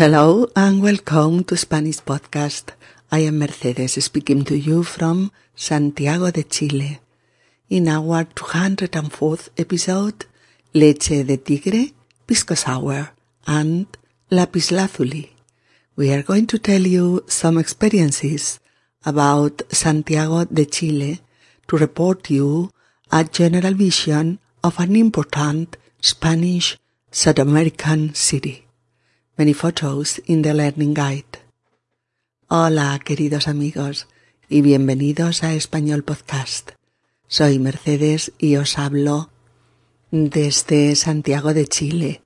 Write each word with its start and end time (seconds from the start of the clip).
Hello 0.00 0.48
and 0.56 0.82
welcome 0.82 1.44
to 1.44 1.58
Spanish 1.58 1.98
Podcast. 2.00 2.70
I 3.12 3.18
am 3.18 3.38
Mercedes 3.38 4.02
speaking 4.02 4.44
to 4.44 4.56
you 4.56 4.82
from 4.82 5.30
Santiago 5.54 6.30
de 6.30 6.42
Chile. 6.42 7.00
In 7.68 7.86
our 7.86 8.24
204th 8.24 9.50
episode, 9.58 10.24
Leche 10.72 11.22
de 11.26 11.36
Tigre, 11.36 11.92
Pisco 12.26 12.54
Sour, 12.54 13.10
and 13.46 13.88
Lapislázuli, 14.30 15.28
we 15.96 16.10
are 16.14 16.22
going 16.22 16.46
to 16.46 16.58
tell 16.58 16.80
you 16.80 17.22
some 17.26 17.58
experiences 17.58 18.58
about 19.04 19.60
Santiago 19.68 20.46
de 20.46 20.64
Chile 20.64 21.20
to 21.68 21.76
report 21.76 22.30
you 22.30 22.70
a 23.12 23.22
general 23.24 23.74
vision 23.74 24.38
of 24.64 24.80
an 24.80 24.96
important 24.96 25.76
Spanish 26.00 26.78
South 27.10 27.38
American 27.38 28.14
city. 28.14 28.66
Many 29.40 29.54
photos 29.54 30.20
in 30.26 30.42
the 30.42 30.52
learning 30.52 30.92
guide. 30.92 31.38
Hola, 32.48 33.00
queridos 33.02 33.48
amigos, 33.48 34.06
y 34.50 34.60
bienvenidos 34.60 35.42
a 35.44 35.54
Español 35.54 36.04
Podcast. 36.04 36.72
Soy 37.26 37.58
Mercedes 37.58 38.32
y 38.38 38.56
os 38.56 38.76
hablo 38.76 39.30
desde 40.10 40.94
Santiago 40.94 41.54
de 41.54 41.66
Chile, 41.66 42.22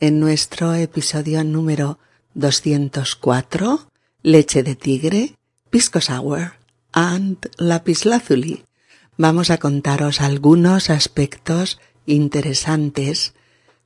en 0.00 0.20
nuestro 0.20 0.74
episodio 0.74 1.42
número 1.44 1.98
204, 2.34 3.90
Leche 4.22 4.62
de 4.62 4.76
Tigre, 4.76 5.36
Pisco 5.70 6.02
Sour 6.02 6.56
and 6.92 7.38
Lapislázuli. 7.56 8.64
Vamos 9.16 9.48
a 9.48 9.56
contaros 9.56 10.20
algunos 10.20 10.90
aspectos 10.90 11.80
interesantes 12.04 13.32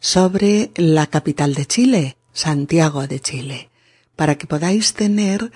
sobre 0.01 0.73
la 0.75 1.07
capital 1.07 1.55
de 1.55 1.67
Chile, 1.67 2.17
Santiago 2.35 3.07
de 3.07 3.21
Chile, 3.21 3.71
para 4.17 4.37
que 4.37 4.47
podáis 4.47 4.93
tener 4.93 5.51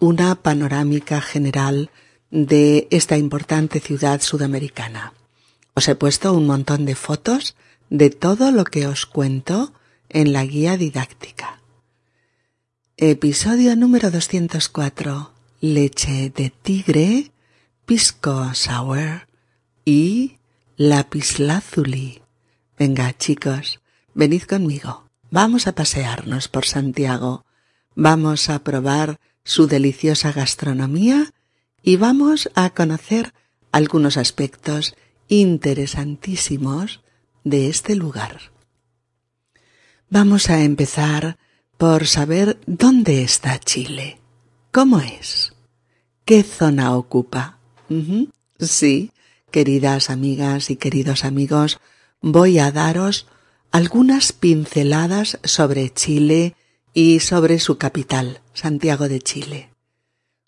una 0.00 0.34
panorámica 0.36 1.20
general 1.20 1.90
de 2.30 2.88
esta 2.90 3.18
importante 3.18 3.78
ciudad 3.80 4.22
sudamericana. 4.22 5.12
Os 5.74 5.88
he 5.88 5.94
puesto 5.94 6.32
un 6.32 6.46
montón 6.46 6.86
de 6.86 6.94
fotos 6.94 7.54
de 7.90 8.08
todo 8.08 8.50
lo 8.52 8.64
que 8.64 8.86
os 8.86 9.04
cuento 9.04 9.74
en 10.08 10.32
la 10.32 10.44
guía 10.44 10.76
didáctica. 10.76 11.60
Episodio 12.96 13.76
número 13.76 14.10
204. 14.10 15.32
Leche 15.60 16.30
de 16.30 16.50
tigre, 16.50 17.32
pisco 17.84 18.54
sour 18.54 19.26
y 19.84 20.38
lapislázuli. 20.76 22.22
Venga, 22.78 23.16
chicos, 23.16 23.80
venid 24.14 24.42
conmigo. 24.42 25.11
Vamos 25.32 25.66
a 25.66 25.72
pasearnos 25.72 26.48
por 26.48 26.66
Santiago, 26.66 27.46
vamos 27.94 28.50
a 28.50 28.58
probar 28.58 29.18
su 29.44 29.66
deliciosa 29.66 30.30
gastronomía 30.30 31.32
y 31.82 31.96
vamos 31.96 32.50
a 32.54 32.68
conocer 32.68 33.32
algunos 33.72 34.18
aspectos 34.18 34.94
interesantísimos 35.28 37.00
de 37.44 37.70
este 37.70 37.96
lugar. 37.96 38.52
Vamos 40.10 40.50
a 40.50 40.60
empezar 40.60 41.38
por 41.78 42.06
saber 42.06 42.60
dónde 42.66 43.22
está 43.22 43.58
Chile, 43.58 44.20
cómo 44.70 45.00
es, 45.00 45.54
qué 46.26 46.42
zona 46.42 46.94
ocupa. 46.94 47.56
Sí, 48.58 49.12
queridas 49.50 50.10
amigas 50.10 50.68
y 50.68 50.76
queridos 50.76 51.24
amigos, 51.24 51.80
voy 52.20 52.58
a 52.58 52.70
daros 52.70 53.28
algunas 53.72 54.32
pinceladas 54.32 55.40
sobre 55.42 55.92
Chile 55.92 56.54
y 56.92 57.18
sobre 57.20 57.58
su 57.58 57.78
capital, 57.78 58.42
Santiago 58.52 59.08
de 59.08 59.20
Chile. 59.20 59.70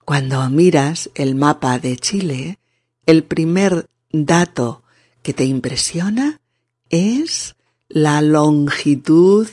Cuando 0.04 0.46
miras 0.50 1.08
el 1.14 1.34
mapa 1.34 1.78
de 1.78 1.96
Chile, 1.96 2.58
el 3.06 3.24
primer 3.24 3.86
dato 4.12 4.82
que 5.22 5.32
te 5.32 5.46
impresiona 5.46 6.42
es 6.90 7.56
la 7.88 8.20
longitud 8.20 9.48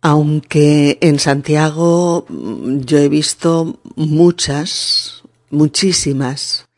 Aunque 0.00 0.98
en 1.00 1.18
Santiago 1.18 2.26
mm, 2.28 2.80
yo 2.80 2.98
he 2.98 3.08
visto 3.08 3.80
muchas, 3.96 5.22
muchísimas 5.50 6.68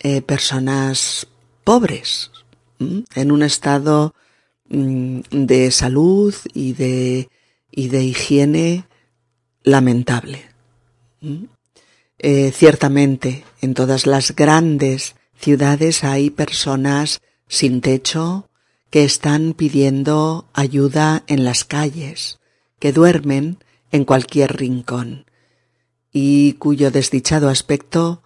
eh, 0.00 0.20
personas 0.20 1.26
pobres, 1.64 2.30
en 3.14 3.32
un 3.32 3.42
estado 3.42 4.14
mm, 4.68 5.20
de 5.30 5.70
salud 5.70 6.34
y 6.52 6.74
de, 6.74 7.30
y 7.70 7.88
de 7.88 8.04
higiene 8.04 8.84
lamentable. 9.62 10.42
Eh, 12.18 12.52
ciertamente, 12.52 13.44
en 13.62 13.72
todas 13.72 14.06
las 14.06 14.36
grandes 14.36 15.14
ciudades 15.36 16.04
hay 16.04 16.30
personas 16.30 17.20
sin 17.48 17.80
techo 17.80 18.48
que 18.90 19.04
están 19.04 19.54
pidiendo 19.54 20.48
ayuda 20.52 21.24
en 21.26 21.44
las 21.44 21.64
calles, 21.64 22.38
que 22.78 22.92
duermen 22.92 23.58
en 23.90 24.04
cualquier 24.04 24.56
rincón 24.56 25.26
y 26.12 26.54
cuyo 26.54 26.90
desdichado 26.90 27.48
aspecto 27.48 28.22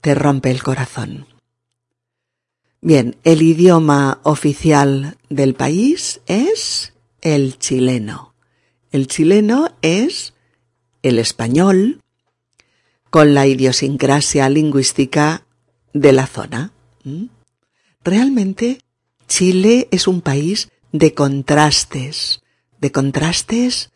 te 0.00 0.14
rompe 0.14 0.50
el 0.50 0.62
corazón. 0.62 1.26
Bien, 2.80 3.16
el 3.24 3.42
idioma 3.42 4.20
oficial 4.22 5.18
del 5.28 5.54
país 5.54 6.20
es 6.26 6.92
el 7.20 7.58
chileno. 7.58 8.34
El 8.92 9.06
chileno 9.08 9.70
es 9.82 10.34
el 11.02 11.18
español, 11.18 12.00
con 13.10 13.34
la 13.34 13.46
idiosincrasia 13.46 14.48
lingüística 14.48 15.44
de 15.92 16.12
la 16.12 16.26
zona. 16.26 16.72
¿Mm? 17.04 17.26
Realmente 18.04 18.80
Chile 19.26 19.88
es 19.90 20.08
un 20.08 20.20
país 20.20 20.70
de 20.92 21.14
contrastes, 21.14 22.42
de 22.80 22.92
contrastes 22.92 23.90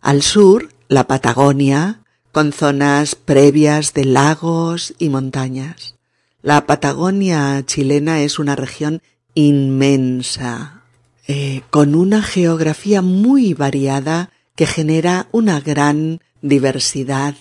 Al 0.00 0.22
sur, 0.22 0.70
la 0.88 1.06
Patagonia, 1.06 2.02
con 2.32 2.52
zonas 2.52 3.14
previas 3.14 3.92
de 3.92 4.04
lagos 4.04 4.94
y 4.98 5.08
montañas. 5.08 5.96
La 6.42 6.66
Patagonia 6.66 7.62
chilena 7.66 8.22
es 8.22 8.38
una 8.38 8.56
región 8.56 9.02
inmensa, 9.34 10.82
eh, 11.26 11.62
con 11.70 11.94
una 11.94 12.22
geografía 12.22 13.02
muy 13.02 13.54
variada 13.54 14.30
que 14.56 14.66
genera 14.66 15.28
una 15.32 15.60
gran 15.60 16.20
diversidad 16.42 17.34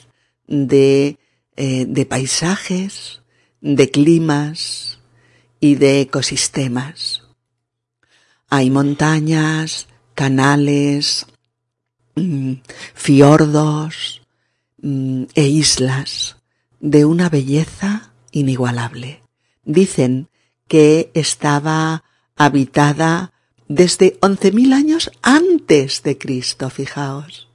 de, 0.48 1.18
eh, 1.56 1.86
de 1.88 2.06
paisajes, 2.06 3.22
de 3.62 3.90
climas 3.90 5.00
y 5.60 5.76
de 5.76 6.02
ecosistemas. 6.02 7.24
Hay 8.50 8.70
montañas, 8.70 9.88
canales, 10.16 11.28
mm, 12.16 12.54
fiordos 12.94 14.22
mm, 14.82 15.24
e 15.36 15.48
islas 15.48 16.38
de 16.80 17.06
una 17.06 17.30
belleza 17.30 18.12
inigualable. 18.32 19.22
Dicen 19.64 20.30
que 20.68 21.12
estaba 21.14 22.04
habitada 22.36 23.34
desde 23.68 24.18
once 24.22 24.52
mil 24.52 24.74
años 24.74 25.12
antes 25.22 26.02
de 26.04 26.18
Cristo, 26.18 26.70
fijaos, 26.70 27.49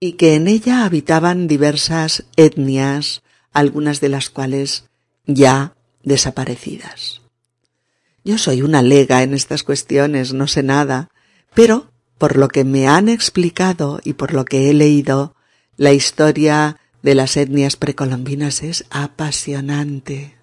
y 0.00 0.12
que 0.12 0.34
en 0.34 0.48
ella 0.48 0.84
habitaban 0.86 1.46
diversas 1.46 2.24
etnias, 2.36 3.22
algunas 3.52 4.00
de 4.00 4.08
las 4.08 4.30
cuales 4.30 4.84
ya 5.26 5.74
desaparecidas. 6.02 7.20
Yo 8.24 8.38
soy 8.38 8.62
una 8.62 8.82
lega 8.82 9.22
en 9.22 9.34
estas 9.34 9.62
cuestiones, 9.62 10.32
no 10.32 10.46
sé 10.46 10.62
nada, 10.62 11.10
pero 11.54 11.90
por 12.16 12.36
lo 12.36 12.48
que 12.48 12.64
me 12.64 12.88
han 12.88 13.08
explicado 13.08 14.00
y 14.02 14.14
por 14.14 14.32
lo 14.32 14.44
que 14.46 14.70
he 14.70 14.74
leído, 14.74 15.34
la 15.76 15.92
historia 15.92 16.78
de 17.02 17.14
las 17.14 17.36
etnias 17.36 17.76
precolombinas 17.76 18.62
es 18.62 18.84
apasionante. 18.90 20.36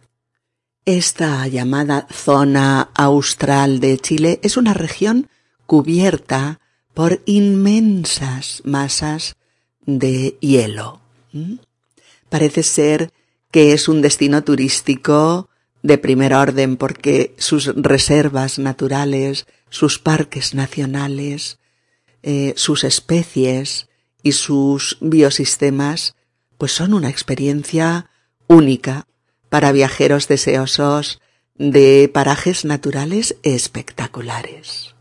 Esta 0.85 1.47
llamada 1.47 2.07
zona 2.11 2.89
austral 2.93 3.79
de 3.79 3.97
Chile 3.97 4.39
es 4.41 4.57
una 4.57 4.73
región 4.73 5.29
cubierta 5.65 6.59
por 6.93 7.21
inmensas 7.25 8.61
masas 8.63 9.36
de 9.87 10.37
hielo. 10.39 11.01
Parece 12.29 12.61
ser 12.61 13.11
que 13.49 13.73
es 13.73 13.87
un 13.87 14.03
destino 14.03 14.43
turístico 14.43 15.49
de 15.81 15.97
primer 15.97 16.35
orden 16.35 16.77
porque 16.77 17.33
sus 17.37 17.73
reservas 17.75 18.59
naturales, 18.59 19.47
sus 19.69 19.97
parques 19.97 20.53
nacionales, 20.53 21.57
eh, 22.21 22.53
sus 22.55 22.83
especies 22.83 23.87
y 24.21 24.33
sus 24.33 24.97
biosistemas 25.01 26.15
pues 26.57 26.71
son 26.71 26.93
una 26.93 27.09
experiencia 27.09 28.09
única 28.47 29.07
para 29.49 29.71
viajeros 29.71 30.27
deseosos 30.27 31.21
de 31.55 32.09
parajes 32.13 32.65
naturales 32.65 33.37
espectaculares. 33.43 34.95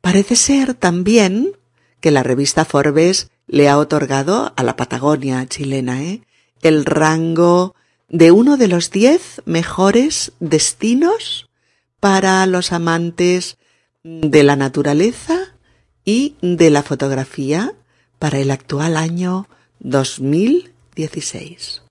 Parece 0.00 0.36
ser 0.36 0.74
también 0.74 1.52
que 2.00 2.10
la 2.10 2.22
revista 2.22 2.64
Forbes 2.64 3.30
le 3.50 3.68
ha 3.68 3.76
otorgado 3.78 4.52
a 4.56 4.62
la 4.62 4.76
Patagonia 4.76 5.44
chilena 5.46 6.04
¿eh? 6.04 6.22
el 6.62 6.84
rango 6.84 7.74
de 8.08 8.30
uno 8.30 8.56
de 8.56 8.68
los 8.68 8.92
diez 8.92 9.42
mejores 9.44 10.30
destinos 10.38 11.50
para 11.98 12.46
los 12.46 12.70
amantes 12.72 13.58
de 14.04 14.44
la 14.44 14.54
naturaleza 14.54 15.56
y 16.04 16.36
de 16.40 16.70
la 16.70 16.84
fotografía 16.84 17.74
para 18.20 18.38
el 18.38 18.52
actual 18.52 18.96
año 18.96 19.48
2016. 19.80 21.82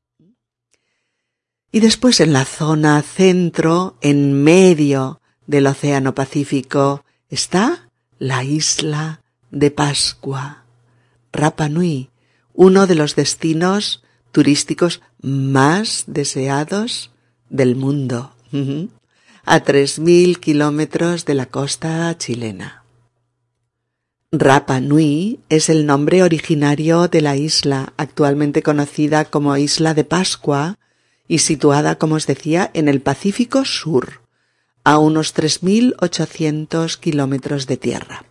Y 1.72 1.82
después 1.82 2.20
en 2.22 2.34
la 2.34 2.46
zona 2.46 3.00
centro, 3.02 3.98
en 4.02 4.44
medio 4.44 5.20
del 5.46 5.68
Océano 5.68 6.16
Pacífico, 6.16 7.04
está 7.30 7.90
la 8.18 8.46
isla 8.46 9.22
de 9.52 9.72
Pascua, 9.72 10.64
Rapa 11.32 11.70
Nui, 11.70 12.10
uno 12.54 12.88
de 12.88 12.96
los 12.96 13.16
destinos 13.16 14.04
turísticos 14.32 15.02
más 15.22 16.04
deseados 16.08 17.12
del 17.50 17.76
mundo, 17.76 18.34
a 19.46 19.60
tres 19.62 20.00
mil 20.00 20.40
kilómetros 20.40 21.26
de 21.26 21.34
la 21.34 21.46
costa 21.48 22.16
chilena. 22.18 22.84
Rapa 24.32 24.80
Nui 24.80 25.40
es 25.50 25.70
el 25.70 25.88
nombre 25.88 26.22
originario 26.22 27.08
de 27.08 27.22
la 27.22 27.36
isla, 27.36 27.94
actualmente 27.98 28.62
conocida 28.62 29.26
como 29.26 29.58
Isla 29.58 29.96
de 29.96 30.04
Pascua 30.04 30.78
y 31.28 31.40
situada, 31.40 31.98
como 31.98 32.16
os 32.16 32.28
decía, 32.28 32.70
en 32.76 32.90
el 32.90 33.02
Pacífico 33.02 33.66
Sur, 33.66 34.22
a 34.84 35.00
unos 35.00 35.36
3.800 35.36 37.00
kilómetros 37.00 37.66
de 37.66 37.78
tierra. 37.78 38.26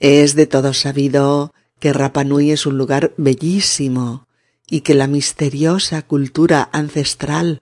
Es 0.00 0.34
de 0.34 0.46
todo 0.46 0.74
sabido 0.74 1.52
que 1.82 1.92
Rapa 1.92 2.22
Nui 2.22 2.52
es 2.52 2.64
un 2.64 2.78
lugar 2.78 3.12
bellísimo 3.16 4.28
y 4.70 4.82
que 4.82 4.94
la 4.94 5.08
misteriosa 5.08 6.02
cultura 6.02 6.70
ancestral 6.72 7.60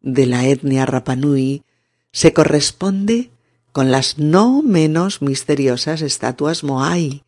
de 0.00 0.26
la 0.26 0.44
etnia 0.44 0.86
Rapa 0.86 1.14
Nui 1.14 1.62
se 2.10 2.32
corresponde 2.32 3.30
con 3.70 3.92
las 3.92 4.18
no 4.18 4.60
menos 4.62 5.22
misteriosas 5.22 6.02
estatuas 6.02 6.64
Moai, 6.64 7.22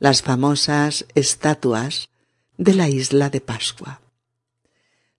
las 0.00 0.22
famosas 0.22 1.06
estatuas 1.14 2.08
de 2.58 2.74
la 2.74 2.88
isla 2.88 3.30
de 3.30 3.40
Pascua. 3.40 4.00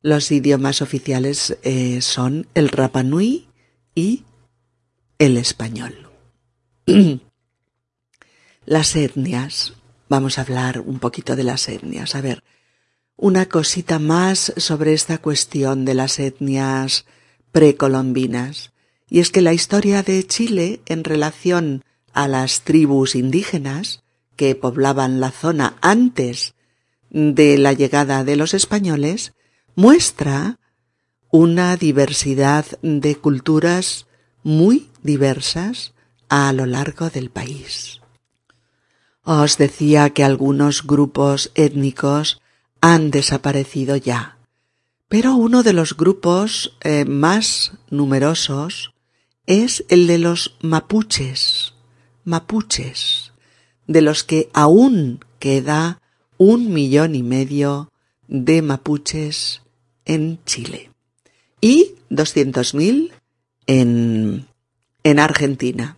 Los 0.02 0.30
idiomas 0.30 0.82
oficiales 0.82 1.58
eh, 1.64 2.02
son 2.02 2.48
el 2.54 2.68
Rapanui 2.68 3.48
y 3.96 4.26
el 5.20 5.38
español. 5.38 6.10
las 8.66 8.96
etnias. 8.98 9.74
Vamos 10.08 10.38
a 10.38 10.42
hablar 10.42 10.82
un 10.82 11.00
poquito 11.00 11.36
de 11.36 11.44
las 11.44 11.68
etnias. 11.68 12.16
A 12.16 12.22
ver, 12.22 12.44
una 13.18 13.48
cosita 13.48 13.98
más 13.98 14.54
sobre 14.58 14.94
esta 14.94 15.18
cuestión 15.18 15.86
de 15.86 15.94
las 15.94 16.20
etnias 16.20 17.06
precolombinas 17.52 18.72
y 19.10 19.20
es 19.20 19.32
que 19.32 19.42
la 19.42 19.54
historia 19.54 20.04
de 20.04 20.26
Chile 20.26 20.82
en 20.86 21.04
relación 21.04 21.84
a 22.14 22.28
las 22.28 22.62
tribus 22.62 23.16
indígenas 23.16 24.04
que 24.36 24.56
poblaban 24.56 25.20
la 25.20 25.32
zona 25.32 25.78
antes 25.82 26.56
de 27.10 27.58
la 27.58 27.74
llegada 27.74 28.24
de 28.24 28.36
los 28.36 28.54
españoles 28.54 29.34
muestra 29.76 30.60
una 31.32 31.78
diversidad 31.78 32.66
de 32.82 33.16
culturas 33.16 34.08
muy 34.44 34.90
diversas 35.04 35.94
a 36.30 36.52
lo 36.54 36.66
largo 36.66 37.10
del 37.10 37.30
país. 37.30 38.02
Os 39.26 39.58
decía 39.58 40.12
que 40.12 40.24
algunos 40.24 40.86
grupos 40.86 41.52
étnicos 41.56 42.40
han 42.80 43.10
desaparecido 43.10 43.96
ya, 43.96 44.38
pero 45.10 45.36
uno 45.36 45.64
de 45.64 45.74
los 45.74 45.98
grupos 45.98 46.78
eh, 46.82 47.06
más 47.06 47.74
numerosos 47.90 48.94
es 49.48 49.84
el 49.90 50.06
de 50.06 50.20
los 50.20 50.56
mapuches, 50.62 51.74
mapuches, 52.24 53.34
de 53.88 54.04
los 54.04 54.24
que 54.24 54.50
aún 54.54 55.26
queda 55.40 56.02
un 56.38 56.72
millón 56.72 57.16
y 57.16 57.24
medio 57.24 57.92
de 58.28 58.62
mapuches 58.62 59.64
en 60.06 60.40
Chile 60.46 60.92
y 61.62 61.96
doscientos 62.10 62.76
mil 62.76 63.12
en, 63.66 64.46
en 65.04 65.20
Argentina. 65.20 65.98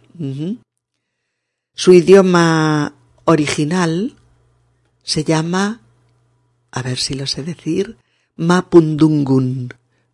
Su 1.74 1.94
idioma 1.94 2.94
original 3.28 4.16
se 5.04 5.26
llama, 5.26 5.82
a 6.72 6.82
ver 6.82 6.98
si 6.98 7.14
lo 7.14 7.28
sé 7.28 7.44
decir, 7.44 7.98
Mapundungun, 8.38 9.74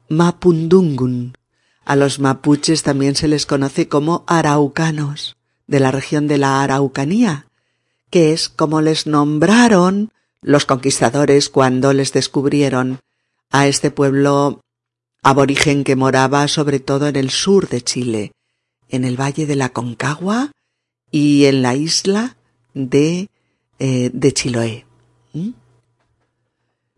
Mapundungun, 0.09 1.37
A 1.85 1.95
los 1.95 2.19
mapuches 2.19 2.81
también 2.81 3.15
se 3.15 3.27
les 3.27 3.45
conoce 3.45 3.87
como 3.87 4.23
araucanos, 4.25 5.35
de 5.67 5.79
la 5.79 5.91
región 5.91 6.27
de 6.27 6.37
la 6.37 6.63
Araucanía, 6.63 7.45
que 8.09 8.33
es 8.33 8.49
como 8.49 8.81
les 8.81 9.05
nombraron 9.05 10.11
los 10.41 10.65
conquistadores 10.65 11.49
cuando 11.49 11.93
les 11.93 12.13
descubrieron 12.13 12.99
a 13.51 13.67
este 13.67 13.91
pueblo 13.91 14.61
aborigen 15.21 15.83
que 15.83 15.95
moraba 15.95 16.47
sobre 16.47 16.79
todo 16.79 17.07
en 17.07 17.15
el 17.15 17.29
sur 17.29 17.69
de 17.69 17.81
Chile, 17.81 18.31
en 18.89 19.05
el 19.05 19.19
valle 19.19 19.45
de 19.45 19.55
la 19.55 19.69
Concagua 19.69 20.51
y 21.11 21.45
en 21.45 21.61
la 21.61 21.75
isla 21.75 22.37
de, 22.73 23.29
eh, 23.79 24.09
de 24.13 24.31
Chiloé. 24.33 24.85
¿Mm? 25.33 25.49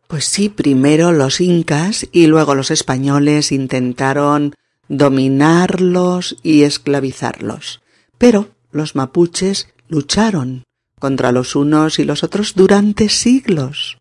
Pues 0.07 0.25
sí, 0.25 0.49
primero 0.49 1.11
los 1.11 1.41
incas 1.41 2.07
y 2.11 2.27
luego 2.27 2.55
los 2.55 2.71
españoles 2.71 3.51
intentaron 3.51 4.53
dominarlos 4.87 6.37
y 6.43 6.63
esclavizarlos. 6.63 7.81
Pero 8.17 8.49
los 8.71 8.95
mapuches 8.95 9.67
lucharon 9.87 10.63
contra 10.99 11.31
los 11.31 11.55
unos 11.55 11.99
y 11.99 12.03
los 12.05 12.23
otros 12.23 12.53
durante 12.55 13.09
siglos, 13.09 13.97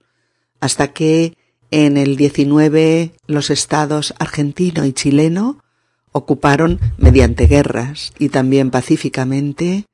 hasta 0.60 0.92
que 0.92 1.36
en 1.70 1.96
el 1.96 2.16
19 2.16 3.12
los 3.26 3.50
estados 3.50 4.14
argentino 4.18 4.84
y 4.84 4.92
chileno 4.92 5.62
ocuparon 6.12 6.80
mediante 6.96 7.46
guerras 7.46 8.12
y 8.18 8.28
también 8.28 8.70
pacíficamente 8.70 9.86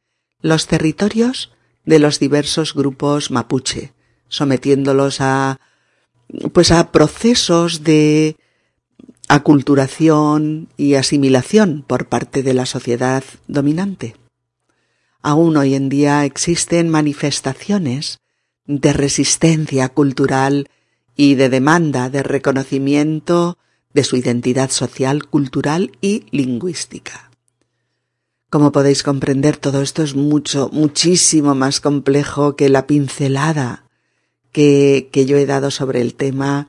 los 0.43 0.67
territorios 0.67 1.53
de 1.85 1.99
los 1.99 2.19
diversos 2.19 2.75
grupos 2.75 3.31
mapuche, 3.31 3.93
sometiéndolos 4.29 5.21
a 5.21 5.59
pues 6.53 6.71
a 6.71 6.93
procesos 6.93 7.83
de 7.83 8.37
aculturación 9.29 10.69
y 10.77 10.95
asimilación 10.95 11.85
por 11.87 12.09
parte 12.09 12.43
de 12.43 12.55
la 12.55 12.67
sociedad 12.67 13.25
dominante. 13.47 14.17
Aún 15.23 15.57
hoy 15.57 15.75
en 15.75 15.89
día 15.89 16.25
existen 16.25 16.89
manifestaciones 16.89 18.21
de 18.67 18.93
resistencia 18.93 19.89
cultural 19.89 20.69
y 21.17 21.35
de 21.35 21.49
demanda 21.49 22.09
de 22.09 22.23
reconocimiento 22.23 23.59
de 23.93 24.05
su 24.05 24.17
identidad 24.17 24.71
social, 24.71 25.27
cultural 25.27 25.93
y 26.01 26.27
lingüística. 26.31 27.30
Como 28.51 28.73
podéis 28.73 29.05
comprender, 29.05 29.57
todo 29.57 29.81
esto 29.81 30.03
es 30.03 30.17
mucho, 30.17 30.71
muchísimo 30.73 31.55
más 31.55 31.81
complejo 31.81 32.57
que 32.57 32.69
la 32.69 32.89
pincelada 32.89 33.85
que, 34.51 35.09
que 35.13 35.25
yo 35.25 35.37
he 35.37 35.47
dado 35.47 35.71
sobre 35.71 36.01
el 36.01 36.15
tema 36.15 36.69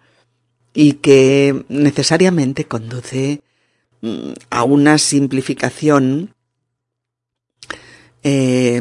y 0.75 0.93
que 0.93 1.65
necesariamente 1.69 2.65
conduce 2.65 3.41
mm, 4.01 4.33
a 4.51 4.63
una 4.63 4.99
simplificación 4.99 6.35
eh, 8.21 8.79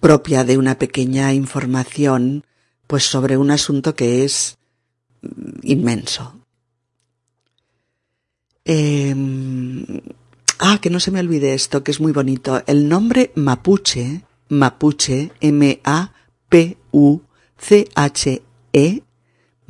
propia 0.00 0.42
de 0.42 0.58
una 0.58 0.76
pequeña 0.76 1.32
información 1.32 2.44
pues 2.88 3.04
sobre 3.04 3.36
un 3.36 3.52
asunto 3.52 3.94
que 3.94 4.24
es 4.24 4.58
mm, 5.22 5.60
inmenso. 5.62 6.34
Eh, 8.64 9.14
ah, 10.60 10.78
que 10.80 10.90
no 10.90 11.00
se 11.00 11.10
me 11.10 11.18
olvide 11.20 11.54
esto, 11.54 11.82
que 11.82 11.90
es 11.90 12.00
muy 12.00 12.12
bonito. 12.12 12.62
El 12.66 12.88
nombre 12.88 13.32
mapuche, 13.34 14.22
mapuche, 14.48 15.32
M-A-P-U-C-H-E, 15.40 16.22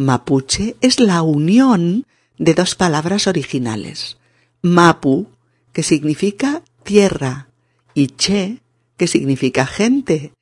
Mapuche 0.00 0.76
es 0.80 0.98
la 0.98 1.20
unión 1.20 2.06
de 2.38 2.54
dos 2.54 2.74
palabras 2.74 3.26
originales. 3.26 4.16
Mapu, 4.62 5.28
que 5.74 5.82
significa 5.82 6.62
tierra, 6.84 7.50
y 7.92 8.06
che, 8.06 8.62
que 8.96 9.06
significa 9.06 9.66
gente, 9.66 10.32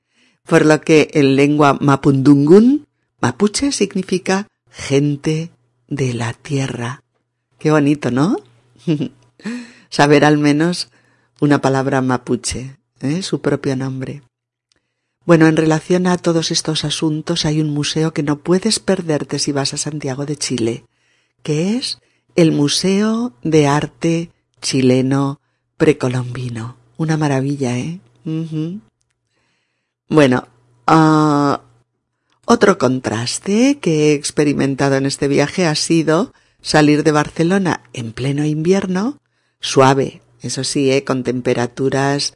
por 0.45 0.64
lo 0.64 0.81
que 0.81 1.11
en 1.12 1.35
lengua 1.35 1.76
mapundungun, 1.81 2.87
mapuche 3.21 3.73
significa 3.73 4.47
gente 4.71 5.50
de 5.88 6.14
la 6.14 6.35
tierra. 6.35 7.02
Qué 7.59 7.73
bonito, 7.73 8.12
¿no? 8.12 8.37
Saber 9.90 10.25
al 10.25 10.38
menos 10.38 10.90
una 11.40 11.61
palabra 11.61 12.00
mapuche, 12.00 12.76
¿eh? 13.00 13.23
su 13.23 13.40
propio 13.40 13.76
nombre. 13.76 14.23
Bueno, 15.25 15.47
en 15.47 15.57
relación 15.57 16.07
a 16.07 16.16
todos 16.16 16.50
estos 16.50 16.85
asuntos 16.85 17.45
hay 17.45 17.61
un 17.61 17.71
museo 17.71 18.12
que 18.12 18.23
no 18.23 18.38
puedes 18.38 18.78
perderte 18.78 19.38
si 19.38 19.52
vas 19.52 19.75
a 19.75 19.76
Santiago 19.76 20.25
de 20.25 20.37
Chile, 20.37 20.85
que 21.42 21.76
es 21.76 21.99
el 22.35 22.52
Museo 22.52 23.33
de 23.42 23.66
Arte 23.66 24.30
Chileno 24.62 25.40
Precolombino. 25.76 26.76
Una 26.97 27.16
maravilla, 27.16 27.76
¿eh? 27.76 28.00
Bueno, 30.09 30.49
uh, 30.87 31.59
otro 32.47 32.78
contraste 32.78 33.78
que 33.78 34.12
he 34.12 34.14
experimentado 34.14 34.97
en 34.97 35.04
este 35.04 35.28
viaje 35.28 35.66
ha 35.66 35.75
sido 35.75 36.33
salir 36.62 37.04
de 37.04 37.12
Barcelona 37.12 37.83
en 37.92 38.12
pleno 38.12 38.45
invierno, 38.45 39.18
suave, 39.60 40.22
eso 40.42 40.64
sí, 40.64 40.90
¿eh? 40.90 41.04
con 41.04 41.24
temperaturas 41.24 42.34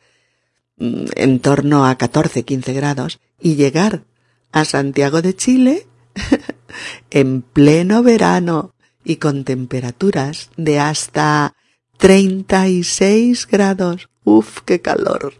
Mm, 0.82 1.04
en 1.14 1.38
torno 1.38 1.86
a 1.86 1.96
14, 1.96 2.42
15 2.42 2.72
grados 2.72 3.20
y 3.40 3.54
llegar 3.54 4.02
a 4.50 4.64
Santiago 4.64 5.22
de 5.22 5.36
Chile 5.36 5.86
en 7.10 7.42
pleno 7.42 8.02
verano 8.02 8.74
y 9.04 9.16
con 9.16 9.44
temperaturas 9.44 10.50
de 10.56 10.80
hasta 10.80 11.54
36 11.98 13.46
grados. 13.46 14.08
Uf, 14.24 14.60
qué 14.64 14.80
calor. 14.80 15.34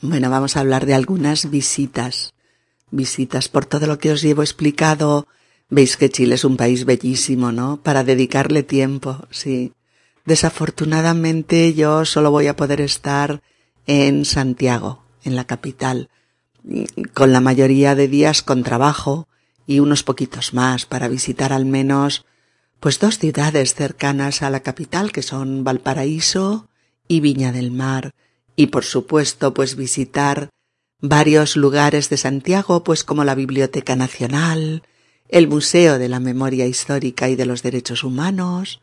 Bueno, 0.00 0.28
vamos 0.28 0.56
a 0.56 0.60
hablar 0.60 0.86
de 0.86 0.94
algunas 0.94 1.50
visitas. 1.50 2.34
Visitas 2.90 3.48
por 3.48 3.64
todo 3.64 3.86
lo 3.86 3.98
que 3.98 4.10
os 4.10 4.22
llevo 4.22 4.42
explicado. 4.42 5.28
Veis 5.70 5.96
que 5.96 6.10
Chile 6.10 6.34
es 6.34 6.44
un 6.44 6.56
país 6.56 6.84
bellísimo, 6.84 7.52
¿no? 7.52 7.80
Para 7.80 8.02
dedicarle 8.02 8.64
tiempo, 8.64 9.26
sí. 9.30 9.72
Desafortunadamente 10.24 11.74
yo 11.74 12.04
solo 12.04 12.30
voy 12.30 12.46
a 12.46 12.56
poder 12.56 12.80
estar 12.80 13.42
en 13.86 14.24
Santiago, 14.24 15.02
en 15.22 15.36
la 15.36 15.44
capital, 15.44 16.08
con 17.12 17.32
la 17.32 17.40
mayoría 17.40 17.94
de 17.94 18.08
días 18.08 18.42
con 18.42 18.62
trabajo 18.62 19.28
y 19.66 19.80
unos 19.80 20.02
poquitos 20.02 20.54
más 20.54 20.86
para 20.86 21.08
visitar 21.08 21.52
al 21.52 21.66
menos 21.66 22.24
pues 22.80 22.98
dos 22.98 23.18
ciudades 23.18 23.74
cercanas 23.74 24.42
a 24.42 24.50
la 24.50 24.60
capital 24.60 25.12
que 25.12 25.22
son 25.22 25.64
Valparaíso 25.64 26.68
y 27.08 27.20
Viña 27.20 27.52
del 27.52 27.70
Mar. 27.70 28.14
Y 28.56 28.68
por 28.68 28.84
supuesto 28.84 29.52
pues 29.52 29.76
visitar 29.76 30.50
varios 31.00 31.56
lugares 31.56 32.08
de 32.08 32.16
Santiago 32.16 32.82
pues 32.82 33.04
como 33.04 33.24
la 33.24 33.34
Biblioteca 33.34 33.94
Nacional, 33.96 34.82
el 35.28 35.48
Museo 35.48 35.98
de 35.98 36.08
la 36.08 36.20
Memoria 36.20 36.66
Histórica 36.66 37.28
y 37.28 37.36
de 37.36 37.46
los 37.46 37.62
Derechos 37.62 38.04
Humanos, 38.04 38.80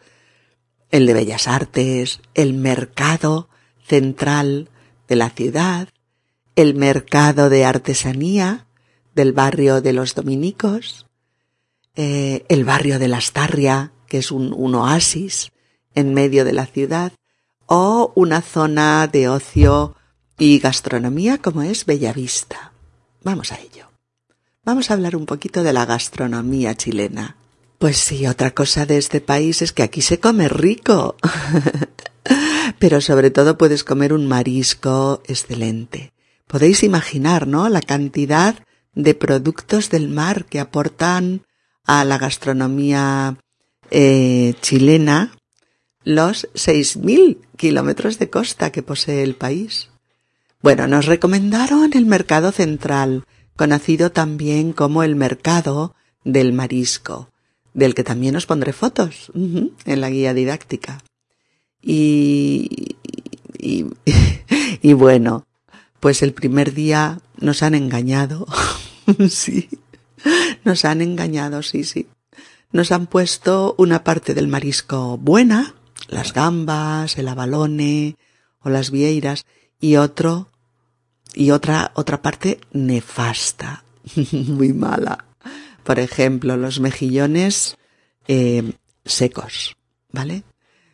el 0.92 1.06
de 1.06 1.14
Bellas 1.14 1.48
Artes, 1.48 2.20
el 2.34 2.54
Mercado 2.54 3.50
Central 3.88 4.70
de 5.08 5.16
la 5.16 5.30
ciudad, 5.30 5.90
el 6.56 6.76
mercado 6.76 7.50
de 7.50 7.66
artesanía 7.66 8.68
del 9.16 9.34
barrio 9.34 9.82
de 9.82 9.94
los 9.94 10.16
dominicos, 10.16 11.08
eh, 11.96 12.46
el 12.50 12.64
barrio 12.64 13.00
de 13.00 13.08
la 13.08 13.18
Astarria, 13.18 13.92
que 14.08 14.20
es 14.20 14.32
un, 14.32 14.54
un 14.54 14.76
oasis 14.76 15.52
en 15.96 16.14
medio 16.14 16.46
de 16.46 16.54
la 16.54 16.66
ciudad, 16.66 17.14
o 17.66 18.12
una 18.16 18.42
zona 18.42 19.08
de 19.08 19.30
ocio 19.30 19.96
y 20.38 20.60
gastronomía 20.60 21.38
como 21.38 21.62
es 21.62 21.86
Bellavista. 21.86 22.74
Vamos 23.24 23.52
a 23.52 23.60
ello. 23.60 23.90
Vamos 24.64 24.90
a 24.90 24.94
hablar 24.94 25.16
un 25.16 25.26
poquito 25.26 25.64
de 25.64 25.74
la 25.74 25.86
gastronomía 25.86 26.76
chilena. 26.76 27.38
Pues 27.82 27.98
sí, 27.98 28.28
otra 28.28 28.52
cosa 28.52 28.86
de 28.86 29.00
este 29.00 29.22
país 29.22 29.64
es 29.64 29.74
que 29.74 29.82
aquí 29.82 30.04
se 30.04 30.20
come 30.20 30.48
rico. 30.48 31.16
Pero 32.80 33.02
sobre 33.02 33.32
todo 33.32 33.58
puedes 33.58 33.84
comer 33.84 34.14
un 34.14 34.28
marisco 34.28 35.24
excelente. 35.26 36.14
Podéis 36.46 36.84
imaginar, 36.84 37.48
¿no? 37.48 37.70
La 37.70 37.82
cantidad 37.82 38.64
de 38.94 39.16
productos 39.16 39.90
del 39.90 40.10
mar 40.10 40.46
que 40.46 40.60
aportan 40.60 41.42
a 41.84 42.06
la 42.06 42.20
gastronomía 42.20 43.38
eh, 43.90 44.54
chilena 44.62 45.36
los 46.04 46.50
6.000 46.54 47.40
kilómetros 47.58 48.20
de 48.20 48.30
costa 48.30 48.72
que 48.72 48.84
posee 48.84 49.24
el 49.24 49.34
país. 49.34 49.90
Bueno, 50.62 50.86
nos 50.86 51.08
recomendaron 51.08 51.94
el 51.96 52.06
mercado 52.06 52.52
central, 52.52 53.24
conocido 53.56 54.12
también 54.12 54.72
como 54.72 55.02
el 55.02 55.16
mercado 55.16 55.96
del 56.24 56.54
marisco, 56.54 57.31
del 57.74 57.96
que 57.96 58.04
también 58.04 58.36
os 58.36 58.46
pondré 58.46 58.74
fotos 58.74 59.32
en 59.34 60.02
la 60.02 60.10
guía 60.10 60.34
didáctica. 60.34 61.00
Y, 61.82 62.96
y, 63.58 63.86
y 64.82 64.94
bueno, 64.94 65.46
pues 66.00 66.22
el 66.22 66.34
primer 66.34 66.74
día 66.74 67.22
nos 67.38 67.64
han 67.64 67.76
engañado. 67.76 68.48
sí, 69.30 69.70
nos 70.64 70.86
han 70.86 71.02
engañado, 71.02 71.64
sí, 71.64 71.84
sí. 71.84 72.08
Nos 72.72 72.92
han 72.92 73.08
puesto 73.08 73.76
una 73.78 74.04
parte 74.04 74.34
del 74.34 74.48
marisco 74.48 75.18
buena, 75.18 75.76
las 76.08 76.34
gambas, 76.34 77.18
el 77.18 77.28
abalone 77.28 78.18
o 78.62 78.70
las 78.70 78.92
vieiras 78.92 79.46
y 79.80 79.98
otro 79.98 80.48
y 81.34 81.52
otra 81.52 81.92
otra 81.96 82.22
parte 82.22 82.60
nefasta, 82.72 83.84
muy 84.32 84.74
mala. 84.74 85.26
Por 85.92 86.00
ejemplo, 86.00 86.56
los 86.56 86.80
mejillones 86.80 87.76
eh, 88.30 88.64
secos, 89.04 89.76
¿vale? 90.10 90.44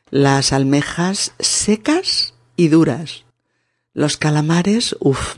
Las 0.10 0.54
almejas 0.54 1.34
secas 1.38 2.34
y 2.56 2.70
duras. 2.70 3.24
Los 3.94 4.18
calamares, 4.18 4.96
uff, 5.00 5.38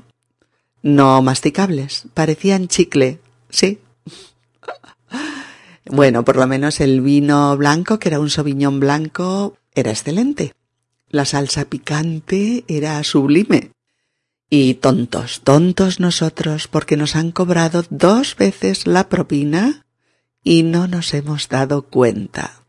no 0.82 1.22
masticables, 1.22 2.06
parecían 2.14 2.70
chicle, 2.70 3.20
sí. 3.50 3.80
Bueno, 5.86 6.24
por 6.24 6.38
lo 6.38 6.48
menos 6.48 6.80
el 6.80 7.02
vino 7.02 7.58
blanco, 7.58 8.00
que 8.00 8.08
era 8.08 8.22
un 8.22 8.30
soviñón 8.30 8.80
blanco, 8.80 9.58
era 9.76 9.92
excelente. 9.92 10.54
La 11.10 11.26
salsa 11.26 11.66
picante 11.66 12.64
era 12.70 13.04
sublime. 13.04 13.72
Y 14.50 14.76
tontos, 14.76 15.42
tontos 15.44 16.00
nosotros, 16.00 16.68
porque 16.68 16.98
nos 16.98 17.16
han 17.16 17.32
cobrado 17.32 17.84
dos 17.90 18.36
veces 18.36 18.88
la 18.88 19.08
propina 19.08 19.86
y 20.44 20.64
no 20.64 20.88
nos 20.88 21.14
hemos 21.14 21.50
dado 21.50 21.84
cuenta. 21.84 22.64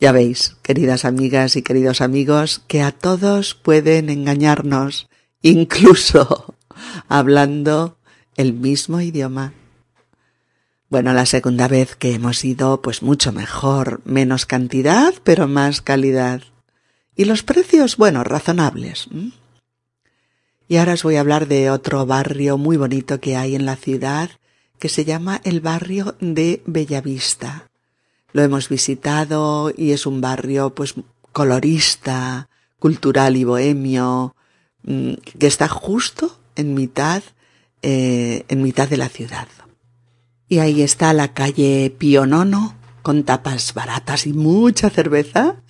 Ya 0.00 0.12
veis, 0.12 0.56
queridas 0.62 1.04
amigas 1.04 1.56
y 1.56 1.62
queridos 1.62 2.02
amigos, 2.02 2.62
que 2.68 2.82
a 2.82 2.92
todos 2.92 3.54
pueden 3.54 4.10
engañarnos, 4.10 5.08
incluso 5.42 6.54
hablando 7.08 7.98
el 8.36 8.52
mismo 8.52 9.00
idioma. 9.00 9.54
Bueno, 10.90 11.12
la 11.12 11.26
segunda 11.26 11.68
vez 11.68 11.96
que 11.96 12.14
hemos 12.14 12.44
ido, 12.44 12.80
pues 12.80 13.02
mucho 13.02 13.32
mejor, 13.32 14.00
menos 14.04 14.46
cantidad, 14.46 15.12
pero 15.24 15.48
más 15.48 15.82
calidad. 15.82 16.42
Y 17.16 17.24
los 17.24 17.42
precios, 17.42 17.96
bueno, 17.96 18.24
razonables. 18.24 19.08
Y 20.68 20.76
ahora 20.76 20.92
os 20.92 21.02
voy 21.02 21.16
a 21.16 21.20
hablar 21.20 21.48
de 21.48 21.70
otro 21.70 22.04
barrio 22.04 22.58
muy 22.58 22.76
bonito 22.76 23.20
que 23.20 23.36
hay 23.36 23.54
en 23.54 23.64
la 23.64 23.76
ciudad, 23.76 24.30
que 24.78 24.90
se 24.90 25.06
llama 25.06 25.40
el 25.44 25.60
barrio 25.60 26.14
de 26.20 26.62
Bellavista. 26.66 27.70
Lo 28.32 28.42
hemos 28.42 28.68
visitado 28.68 29.72
y 29.74 29.92
es 29.92 30.04
un 30.04 30.20
barrio, 30.20 30.74
pues, 30.74 30.94
colorista, 31.32 32.50
cultural 32.78 33.36
y 33.36 33.44
bohemio, 33.44 34.36
mm, 34.82 35.14
que 35.38 35.46
está 35.46 35.68
justo 35.68 36.38
en 36.54 36.74
mitad, 36.74 37.22
eh, 37.80 38.44
en 38.48 38.62
mitad 38.62 38.88
de 38.88 38.98
la 38.98 39.08
ciudad. 39.08 39.48
Y 40.48 40.58
ahí 40.58 40.82
está 40.82 41.14
la 41.14 41.32
calle 41.32 41.94
Pío 41.96 42.26
Nono, 42.26 42.74
con 43.02 43.24
tapas 43.24 43.72
baratas 43.72 44.26
y 44.26 44.34
mucha 44.34 44.90
cerveza, 44.90 45.62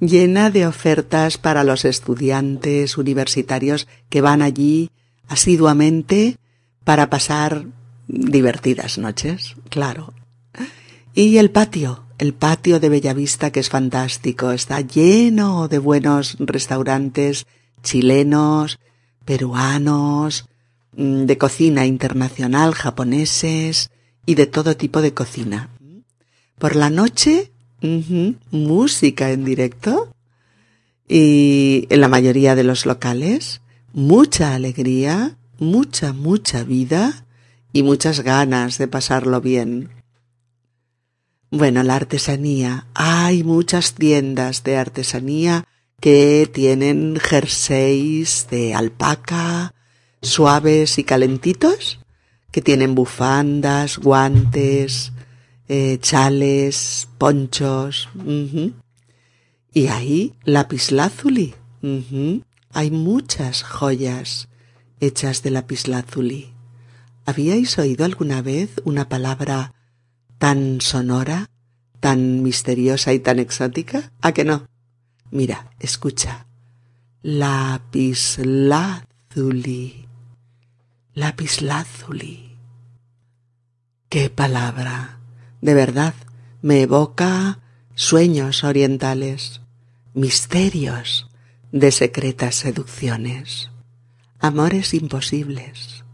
llena 0.00 0.50
de 0.50 0.66
ofertas 0.66 1.38
para 1.38 1.64
los 1.64 1.84
estudiantes 1.84 2.98
universitarios 2.98 3.88
que 4.08 4.20
van 4.20 4.42
allí 4.42 4.90
asiduamente 5.28 6.36
para 6.84 7.10
pasar 7.10 7.66
divertidas 8.06 8.98
noches, 8.98 9.56
claro. 9.68 10.14
Y 11.14 11.36
el 11.38 11.50
patio, 11.50 12.04
el 12.18 12.32
patio 12.32 12.80
de 12.80 12.88
Bellavista 12.88 13.50
que 13.50 13.60
es 13.60 13.68
fantástico, 13.68 14.52
está 14.52 14.80
lleno 14.80 15.68
de 15.68 15.78
buenos 15.78 16.36
restaurantes 16.38 17.46
chilenos, 17.82 18.78
peruanos, 19.24 20.46
mm, 20.96 21.24
de 21.24 21.38
cocina 21.38 21.86
internacional, 21.86 22.74
japoneses, 22.74 23.90
y 24.28 24.34
de 24.34 24.44
todo 24.44 24.76
tipo 24.76 25.00
de 25.00 25.14
cocina. 25.14 25.70
Por 26.58 26.76
la 26.76 26.90
noche, 26.90 27.50
música 27.80 29.30
en 29.30 29.44
directo 29.44 30.12
y 31.08 31.86
en 31.90 32.00
la 32.00 32.08
mayoría 32.08 32.54
de 32.54 32.64
los 32.64 32.86
locales, 32.86 33.60
mucha 33.92 34.54
alegría, 34.54 35.36
mucha, 35.58 36.12
mucha 36.12 36.64
vida 36.64 37.24
y 37.72 37.82
muchas 37.82 38.20
ganas 38.20 38.78
de 38.78 38.88
pasarlo 38.88 39.40
bien. 39.40 39.90
Bueno, 41.50 41.82
la 41.82 41.96
artesanía. 41.96 42.86
Hay 42.94 43.42
muchas 43.42 43.94
tiendas 43.94 44.64
de 44.64 44.76
artesanía 44.76 45.64
que 46.00 46.48
tienen 46.52 47.18
jerseys 47.18 48.46
de 48.50 48.74
alpaca, 48.74 49.74
suaves 50.20 50.98
y 50.98 51.04
calentitos, 51.04 52.00
que 52.50 52.60
tienen 52.60 52.94
bufandas, 52.94 53.98
guantes, 53.98 55.12
eh, 55.68 55.98
chales, 56.00 57.08
ponchos. 57.18 58.08
Y 59.72 59.86
ahí 59.88 60.34
lapislázuli. 60.44 61.54
Hay 62.72 62.90
muchas 62.90 63.62
joyas 63.62 64.48
hechas 65.00 65.42
de 65.42 65.50
lapislázuli. 65.50 66.52
¿Habíais 67.24 67.78
oído 67.78 68.04
alguna 68.04 68.42
vez 68.42 68.70
una 68.84 69.08
palabra 69.08 69.74
tan 70.38 70.80
sonora, 70.80 71.50
tan 72.00 72.42
misteriosa 72.42 73.12
y 73.12 73.18
tan 73.18 73.38
exótica? 73.38 74.10
¿A 74.22 74.32
que 74.32 74.44
no? 74.44 74.66
Mira, 75.30 75.70
escucha. 75.78 76.46
Lapislázuli 77.22 79.08
lapislázuli. 81.18 82.56
¡Qué 84.08 84.30
palabra! 84.30 85.17
De 85.60 85.74
verdad, 85.74 86.14
me 86.62 86.82
evoca 86.82 87.60
sueños 87.94 88.64
orientales, 88.64 89.60
misterios 90.14 91.28
de 91.72 91.90
secretas 91.90 92.54
seducciones, 92.54 93.70
amores 94.38 94.94
imposibles, 94.94 96.04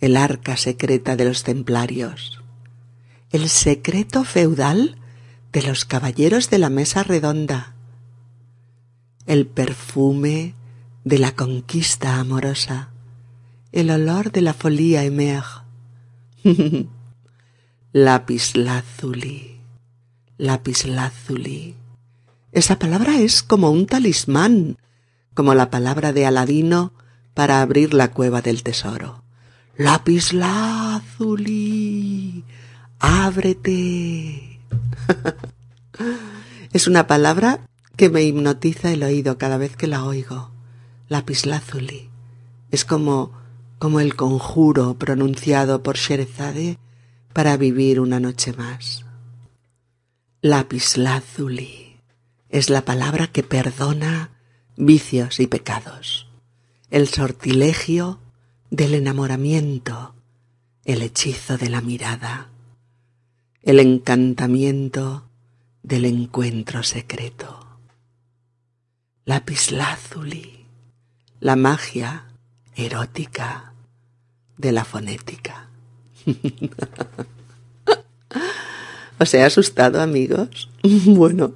el 0.00 0.16
arca 0.16 0.56
secreta 0.56 1.16
de 1.16 1.24
los 1.24 1.42
templarios, 1.44 2.42
el 3.30 3.48
secreto 3.48 4.24
feudal 4.24 4.96
de 5.52 5.62
los 5.62 5.84
caballeros 5.84 6.50
de 6.50 6.58
la 6.58 6.70
mesa 6.70 7.02
redonda, 7.02 7.74
el 9.26 9.46
perfume 9.46 10.54
de 11.04 11.18
la 11.18 11.32
conquista 11.32 12.20
amorosa, 12.20 12.90
el 13.72 13.90
olor 13.90 14.30
de 14.30 14.42
la 14.42 14.54
folía 14.54 15.04
emer. 15.04 15.44
Lapislázuli, 17.92 19.60
lapislázuli. 20.36 21.74
Esa 22.52 22.78
palabra 22.78 23.18
es 23.18 23.42
como 23.42 23.70
un 23.70 23.86
talismán, 23.86 24.76
como 25.32 25.54
la 25.54 25.70
palabra 25.70 26.12
de 26.12 26.26
Aladino 26.26 26.92
para 27.32 27.62
abrir 27.62 27.94
la 27.94 28.10
cueva 28.10 28.42
del 28.42 28.62
tesoro. 28.62 29.22
Lapislázuli, 29.78 30.04
ábrete. 32.98 34.60
es 36.74 36.88
una 36.88 37.06
palabra 37.06 37.60
que 37.96 38.10
me 38.10 38.22
hipnotiza 38.22 38.92
el 38.92 39.02
oído 39.02 39.38
cada 39.38 39.56
vez 39.56 39.76
que 39.76 39.86
la 39.86 40.04
oigo. 40.04 40.50
Lapislázuli. 41.08 42.10
Es 42.70 42.84
como 42.84 43.32
como 43.78 44.00
el 44.00 44.14
conjuro 44.14 44.98
pronunciado 44.98 45.82
por 45.82 45.96
Sherezade 45.96 46.78
para 47.32 47.56
vivir 47.56 48.00
una 48.00 48.20
noche 48.20 48.52
más. 48.52 49.04
Lapislázuli 50.40 52.00
es 52.48 52.70
la 52.70 52.84
palabra 52.84 53.26
que 53.26 53.42
perdona 53.42 54.30
vicios 54.76 55.40
y 55.40 55.46
pecados, 55.46 56.28
el 56.90 57.08
sortilegio 57.08 58.20
del 58.70 58.94
enamoramiento, 58.94 60.14
el 60.84 61.02
hechizo 61.02 61.58
de 61.58 61.68
la 61.68 61.80
mirada, 61.80 62.50
el 63.62 63.80
encantamiento 63.80 65.28
del 65.82 66.04
encuentro 66.04 66.82
secreto. 66.82 67.66
Lapislázuli, 69.24 70.66
la 71.40 71.56
magia 71.56 72.28
erótica 72.74 73.74
de 74.56 74.72
la 74.72 74.84
fonética. 74.84 75.67
¿Os 79.18 79.34
he 79.34 79.42
asustado, 79.42 80.00
amigos? 80.00 80.70
Bueno, 80.82 81.54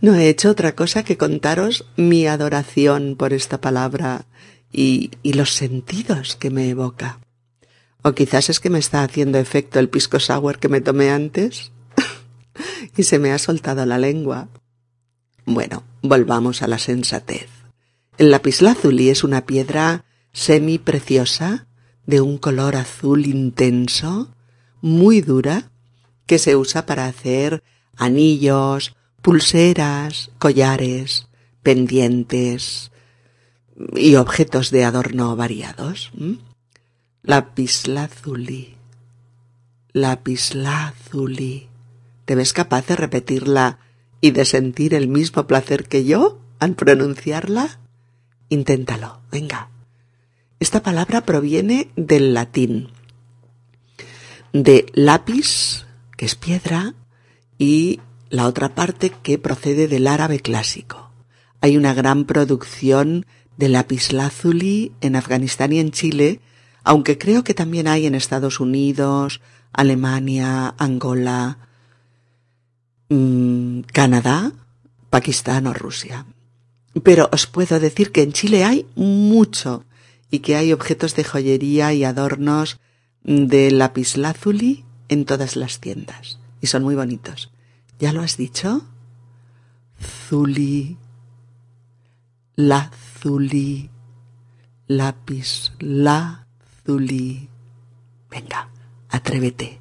no 0.00 0.14
he 0.14 0.28
hecho 0.28 0.50
otra 0.50 0.74
cosa 0.74 1.04
que 1.04 1.16
contaros 1.16 1.86
mi 1.96 2.26
adoración 2.26 3.16
por 3.16 3.32
esta 3.32 3.60
palabra 3.60 4.26
y, 4.72 5.10
los 5.22 5.54
sentidos 5.54 6.36
que 6.36 6.50
me 6.50 6.68
evoca. 6.68 7.18
O 8.02 8.12
quizás 8.12 8.50
es 8.50 8.60
que 8.60 8.70
me 8.70 8.78
está 8.78 9.04
haciendo 9.04 9.38
efecto 9.38 9.78
el 9.78 9.88
pisco 9.88 10.18
sour 10.18 10.58
que 10.58 10.68
me 10.68 10.80
tomé 10.80 11.10
antes 11.10 11.72
y 12.96 13.04
se 13.04 13.18
me 13.18 13.32
ha 13.32 13.38
soltado 13.38 13.86
la 13.86 13.98
lengua. 13.98 14.48
Bueno, 15.44 15.84
volvamos 16.02 16.62
a 16.62 16.68
la 16.68 16.78
sensatez. 16.78 17.48
El 18.18 18.30
lapislázuli 18.30 19.08
es 19.08 19.24
una 19.24 19.46
piedra 19.46 20.04
semi 20.32 20.78
preciosa 20.78 21.66
de 22.06 22.20
un 22.20 22.38
color 22.38 22.76
azul 22.76 23.26
intenso, 23.26 24.28
muy 24.80 25.20
dura, 25.20 25.70
que 26.26 26.38
se 26.38 26.56
usa 26.56 26.86
para 26.86 27.06
hacer 27.06 27.62
anillos, 27.96 28.94
pulseras, 29.20 30.30
collares, 30.38 31.28
pendientes 31.62 32.90
y 33.94 34.16
objetos 34.16 34.70
de 34.70 34.84
adorno 34.84 35.36
variados. 35.36 36.12
Lapislázuli. 37.22 38.76
Lapislázuli. 39.92 41.68
¿Te 42.24 42.34
ves 42.34 42.52
capaz 42.52 42.86
de 42.86 42.96
repetirla 42.96 43.78
y 44.20 44.30
de 44.30 44.44
sentir 44.44 44.94
el 44.94 45.08
mismo 45.08 45.46
placer 45.46 45.88
que 45.88 46.04
yo 46.04 46.40
al 46.58 46.74
pronunciarla? 46.74 47.80
Inténtalo, 48.48 49.20
venga. 49.30 49.71
Esta 50.62 50.80
palabra 50.80 51.22
proviene 51.22 51.88
del 51.96 52.34
latín, 52.34 52.90
de 54.52 54.86
lápiz, 54.94 55.86
que 56.16 56.24
es 56.24 56.36
piedra, 56.36 56.94
y 57.58 57.98
la 58.30 58.46
otra 58.46 58.72
parte 58.72 59.10
que 59.10 59.38
procede 59.38 59.88
del 59.88 60.06
árabe 60.06 60.38
clásico. 60.38 61.10
Hay 61.60 61.76
una 61.76 61.94
gran 61.94 62.26
producción 62.26 63.26
de 63.56 63.70
lapislázuli 63.70 64.92
en 65.00 65.16
Afganistán 65.16 65.72
y 65.72 65.80
en 65.80 65.90
Chile, 65.90 66.40
aunque 66.84 67.18
creo 67.18 67.42
que 67.42 67.54
también 67.54 67.88
hay 67.88 68.06
en 68.06 68.14
Estados 68.14 68.60
Unidos, 68.60 69.40
Alemania, 69.72 70.76
Angola, 70.78 71.58
mm, 73.08 73.80
Canadá, 73.92 74.52
Pakistán 75.10 75.66
o 75.66 75.72
Rusia. 75.72 76.24
Pero 77.02 77.28
os 77.32 77.48
puedo 77.48 77.80
decir 77.80 78.12
que 78.12 78.22
en 78.22 78.32
Chile 78.32 78.62
hay 78.62 78.86
mucho 78.94 79.86
y 80.32 80.38
que 80.40 80.56
hay 80.56 80.72
objetos 80.72 81.14
de 81.14 81.24
joyería 81.24 81.92
y 81.92 82.04
adornos 82.04 82.80
de 83.22 83.70
lapislázuli 83.70 84.84
en 85.08 85.26
todas 85.26 85.56
las 85.56 85.78
tiendas 85.78 86.40
y 86.62 86.68
son 86.68 86.82
muy 86.82 86.94
bonitos. 86.94 87.52
¿Ya 88.00 88.14
lo 88.14 88.22
has 88.22 88.38
dicho? 88.38 88.82
Zuli, 90.00 90.96
lazuli, 92.56 93.90
lápiz, 94.86 95.72
lazuli. 95.80 97.50
Venga, 98.30 98.70
atrévete. 99.10 99.80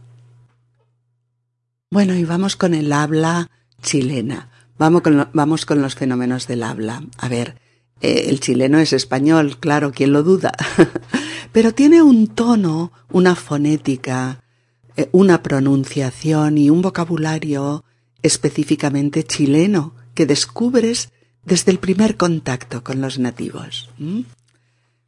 Bueno, 1.89 2.13
y 2.15 2.25
vamos 2.25 2.57
con 2.57 2.73
el 2.73 2.91
habla 2.91 3.49
chilena. 3.81 4.49
Vamos 4.77 5.01
vamos 5.31 5.65
con 5.65 5.81
los 5.81 5.95
fenómenos 5.95 6.45
del 6.47 6.63
habla. 6.63 7.03
A 7.17 7.29
ver, 7.29 7.60
eh, 8.01 8.25
el 8.29 8.39
chileno 8.39 8.79
es 8.79 8.93
español, 8.93 9.57
claro, 9.59 9.91
¿quién 9.91 10.11
lo 10.11 10.23
duda? 10.23 10.51
Pero 11.51 11.73
tiene 11.73 12.01
un 12.01 12.27
tono, 12.27 12.91
una 13.09 13.35
fonética, 13.35 14.43
eh, 14.97 15.09
una 15.11 15.43
pronunciación 15.43 16.57
y 16.57 16.69
un 16.69 16.81
vocabulario 16.81 17.83
específicamente 18.23 19.23
chileno 19.23 19.95
que 20.13 20.25
descubres 20.25 21.11
desde 21.45 21.71
el 21.71 21.79
primer 21.79 22.17
contacto 22.17 22.83
con 22.83 23.01
los 23.01 23.17
nativos. 23.17 23.89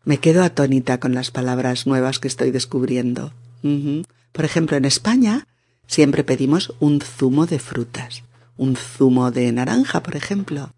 Me 0.03 0.17
quedo 0.17 0.43
atónita 0.43 0.99
con 0.99 1.13
las 1.13 1.31
palabras 1.31 1.85
nuevas 1.85 2.19
que 2.19 2.27
estoy 2.27 2.51
descubriendo. 2.51 3.33
Por 4.31 4.45
ejemplo, 4.45 4.75
en 4.77 4.85
España 4.85 5.47
siempre 5.85 6.23
pedimos 6.23 6.73
un 6.79 7.01
zumo 7.01 7.45
de 7.45 7.59
frutas, 7.59 8.23
un 8.57 8.75
zumo 8.75 9.31
de 9.31 9.51
naranja, 9.51 10.01
por 10.01 10.15
ejemplo. 10.15 10.71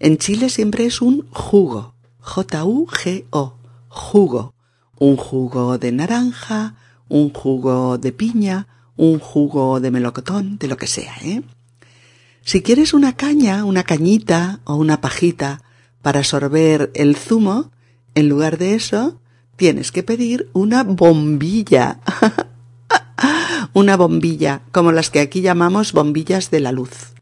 En 0.00 0.16
Chile 0.16 0.48
siempre 0.48 0.86
es 0.86 1.02
un 1.02 1.28
jugo, 1.30 1.94
J-U-G-O, 2.20 3.54
jugo, 3.88 4.54
un 4.98 5.16
jugo 5.16 5.78
de 5.78 5.90
naranja, 5.90 6.76
un 7.08 7.32
jugo 7.32 7.98
de 7.98 8.12
piña, 8.12 8.68
un 8.96 9.18
jugo 9.18 9.80
de 9.80 9.90
melocotón, 9.90 10.58
de 10.58 10.68
lo 10.68 10.76
que 10.76 10.86
sea, 10.86 11.16
¿eh? 11.22 11.42
Si 12.42 12.62
quieres 12.62 12.94
una 12.94 13.16
caña, 13.16 13.64
una 13.64 13.82
cañita 13.82 14.60
o 14.64 14.76
una 14.76 15.00
pajita 15.00 15.62
para 16.00 16.22
sorber 16.22 16.90
el 16.94 17.16
zumo, 17.16 17.70
en 18.14 18.28
lugar 18.28 18.56
de 18.56 18.74
eso, 18.74 19.20
tienes 19.56 19.92
que 19.92 20.02
pedir 20.02 20.48
una 20.52 20.84
bombilla. 20.84 22.00
una 23.74 23.96
bombilla, 23.96 24.62
como 24.70 24.92
las 24.92 25.10
que 25.10 25.20
aquí 25.20 25.40
llamamos 25.40 25.92
bombillas 25.92 26.50
de 26.50 26.60
la 26.60 26.72
luz. 26.72 27.17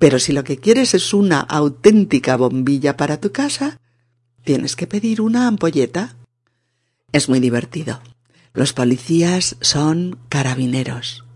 Pero 0.00 0.18
si 0.18 0.32
lo 0.32 0.44
que 0.44 0.56
quieres 0.56 0.94
es 0.94 1.12
una 1.12 1.40
auténtica 1.40 2.34
bombilla 2.38 2.96
para 2.96 3.20
tu 3.20 3.32
casa, 3.32 3.78
tienes 4.44 4.74
que 4.74 4.86
pedir 4.86 5.20
una 5.20 5.46
ampolleta. 5.46 6.16
Es 7.12 7.28
muy 7.28 7.38
divertido. 7.38 8.00
Los 8.54 8.72
policías 8.72 9.56
son 9.60 10.18
carabineros. 10.30 11.26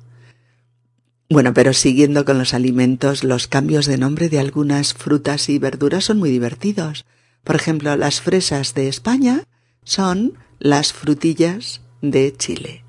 Bueno, 1.28 1.52
pero 1.52 1.74
siguiendo 1.74 2.24
con 2.24 2.38
los 2.38 2.54
alimentos, 2.54 3.22
los 3.22 3.48
cambios 3.48 3.84
de 3.84 3.98
nombre 3.98 4.30
de 4.30 4.38
algunas 4.38 4.94
frutas 4.94 5.50
y 5.50 5.58
verduras 5.58 6.04
son 6.04 6.18
muy 6.18 6.30
divertidos. 6.30 7.04
Por 7.44 7.56
ejemplo, 7.56 7.94
las 7.98 8.22
fresas 8.22 8.72
de 8.72 8.88
España 8.88 9.44
son 9.84 10.38
las 10.58 10.94
frutillas 10.94 11.82
de 12.00 12.34
Chile. 12.34 12.82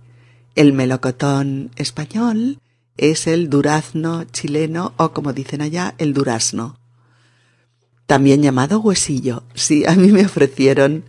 El 0.56 0.72
melocotón 0.72 1.72
español 1.76 2.62
es 2.98 3.28
el 3.28 3.50
durazno 3.50 4.24
chileno 4.26 4.94
o 4.98 5.12
como 5.12 5.34
dicen 5.34 5.62
allá, 5.62 5.96
el 5.98 6.14
durazno. 6.14 6.78
También 8.06 8.42
llamado 8.42 8.80
huesillo. 8.80 9.44
Sí, 9.54 9.86
a 9.86 9.96
mí 9.96 10.12
me 10.12 10.26
ofrecieron 10.26 11.06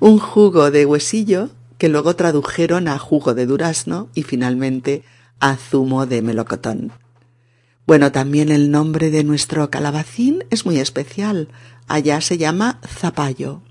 un 0.00 0.18
jugo 0.18 0.70
de 0.70 0.86
huesillo 0.86 1.50
que 1.78 1.88
luego 1.88 2.14
tradujeron 2.14 2.88
a 2.88 2.98
jugo 2.98 3.34
de 3.34 3.46
durazno 3.46 4.08
y 4.14 4.22
finalmente 4.22 5.02
a 5.40 5.56
zumo 5.56 6.06
de 6.06 6.20
melocotón. 6.22 6.92
Bueno, 7.86 8.12
también 8.12 8.50
el 8.50 8.70
nombre 8.70 9.10
de 9.10 9.24
nuestro 9.24 9.70
calabacín 9.70 10.44
es 10.50 10.66
muy 10.66 10.78
especial. 10.78 11.48
Allá 11.88 12.20
se 12.20 12.38
llama 12.38 12.80
zapallo. 12.86 13.62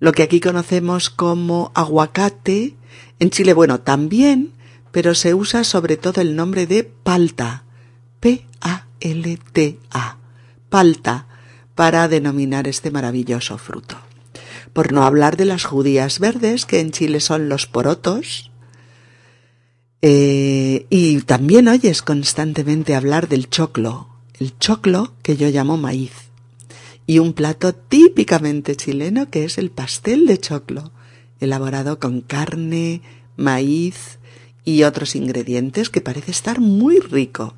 Lo 0.00 0.12
que 0.12 0.24
aquí 0.24 0.40
conocemos 0.40 1.10
como 1.10 1.70
aguacate, 1.74 2.74
en 3.20 3.30
Chile, 3.30 3.52
bueno, 3.52 3.78
también, 3.78 4.52
pero 4.92 5.14
se 5.14 5.34
usa 5.34 5.64
sobre 5.64 5.96
todo 5.96 6.20
el 6.20 6.36
nombre 6.36 6.66
de 6.66 6.84
palta, 6.84 7.64
P-A-L-T-A, 8.20 10.18
palta, 10.68 11.26
para 11.74 12.06
denominar 12.08 12.68
este 12.68 12.90
maravilloso 12.90 13.58
fruto. 13.58 13.96
Por 14.72 14.92
no 14.92 15.04
hablar 15.04 15.36
de 15.36 15.46
las 15.46 15.64
judías 15.64 16.18
verdes, 16.18 16.66
que 16.66 16.80
en 16.80 16.92
Chile 16.92 17.20
son 17.20 17.48
los 17.48 17.66
porotos, 17.66 18.50
eh, 20.02 20.86
y 20.90 21.20
también 21.22 21.68
oyes 21.68 22.02
constantemente 22.02 22.94
hablar 22.94 23.28
del 23.28 23.48
choclo, 23.48 24.08
el 24.38 24.58
choclo 24.58 25.14
que 25.22 25.36
yo 25.36 25.48
llamo 25.48 25.76
maíz, 25.76 26.12
y 27.06 27.18
un 27.18 27.32
plato 27.32 27.74
típicamente 27.74 28.76
chileno 28.76 29.30
que 29.30 29.44
es 29.44 29.58
el 29.58 29.70
pastel 29.70 30.26
de 30.26 30.38
choclo, 30.38 30.92
elaborado 31.40 31.98
con 31.98 32.20
carne, 32.20 33.02
maíz, 33.36 34.18
y 34.64 34.84
otros 34.84 35.16
ingredientes 35.16 35.90
que 35.90 36.00
parece 36.00 36.30
estar 36.30 36.60
muy 36.60 36.98
rico. 36.98 37.54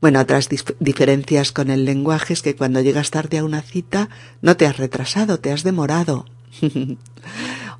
Bueno, 0.00 0.20
otras 0.20 0.48
diferencias 0.78 1.52
con 1.52 1.70
el 1.70 1.84
lenguaje 1.84 2.32
es 2.32 2.42
que 2.42 2.56
cuando 2.56 2.80
llegas 2.80 3.10
tarde 3.10 3.38
a 3.38 3.44
una 3.44 3.60
cita 3.60 4.08
no 4.40 4.56
te 4.56 4.66
has 4.66 4.78
retrasado, 4.78 5.40
te 5.40 5.52
has 5.52 5.62
demorado. 5.62 6.24